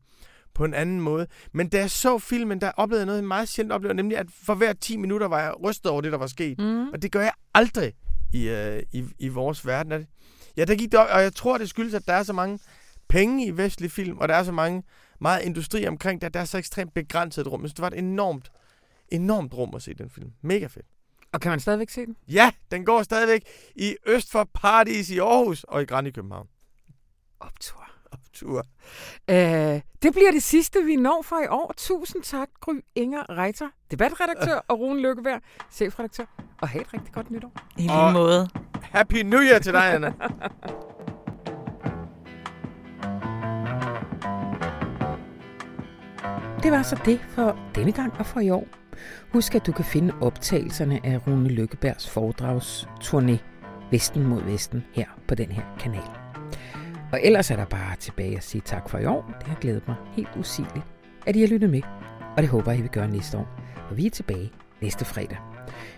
[0.54, 1.26] på en anden måde.
[1.52, 4.54] Men da jeg så filmen, der oplevede jeg noget, meget sjældent oplever, nemlig at for
[4.54, 6.58] hver 10 minutter var jeg rystet over det, der var sket.
[6.58, 6.88] Mm.
[6.88, 7.92] Og det gør jeg aldrig
[8.32, 10.06] i, uh, i, i vores verden.
[10.56, 12.58] Ja, der gik det op, og jeg tror, det skyldes, at der er så mange
[13.08, 14.82] penge i vestlig film, og der er så mange
[15.20, 17.68] meget industri omkring det, der er så ekstremt begrænset et rum.
[17.68, 18.50] Så det var et enormt
[19.08, 20.32] enormt rum at se den film.
[20.42, 20.86] Mega fedt.
[21.32, 22.16] Og kan man stadigvæk se den?
[22.28, 23.42] Ja, den går stadigvæk
[23.74, 26.48] i Øst for Paradis i Aarhus og i Grand i København.
[27.40, 27.84] Optur.
[28.12, 28.66] Optur.
[29.28, 29.34] Uh,
[30.02, 31.74] det bliver det sidste, vi når for i år.
[31.76, 35.40] Tusind tak, Gry Inger Reiter, debatredaktør, og Rune Lykkeberg,
[35.70, 36.24] chefredaktør.
[36.60, 37.52] Og have et rigtig godt nytår.
[37.78, 38.48] I lige måde.
[38.82, 40.08] Happy New Year til dig, Anna.
[46.62, 48.83] det var så det for denne gang og for i år.
[49.32, 53.38] Husk, at du kan finde optagelserne af Rune Lykkebergs foredragsturné
[53.90, 56.08] Vesten mod Vesten her på den her kanal.
[57.12, 59.34] Og ellers er der bare tilbage at sige tak for i år.
[59.38, 60.86] Det har glædet mig helt usigeligt,
[61.26, 61.82] at I har lyttet med.
[62.36, 63.48] Og det håber jeg, I vil gøre næste år.
[63.90, 65.38] Og vi er tilbage næste fredag.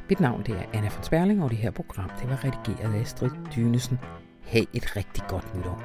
[0.09, 3.01] Mit navn det er Anna von Sperling, og det her program det var redigeret af
[3.01, 3.99] Astrid Dynesen.
[4.47, 5.82] Ha' et rigtig godt nytår.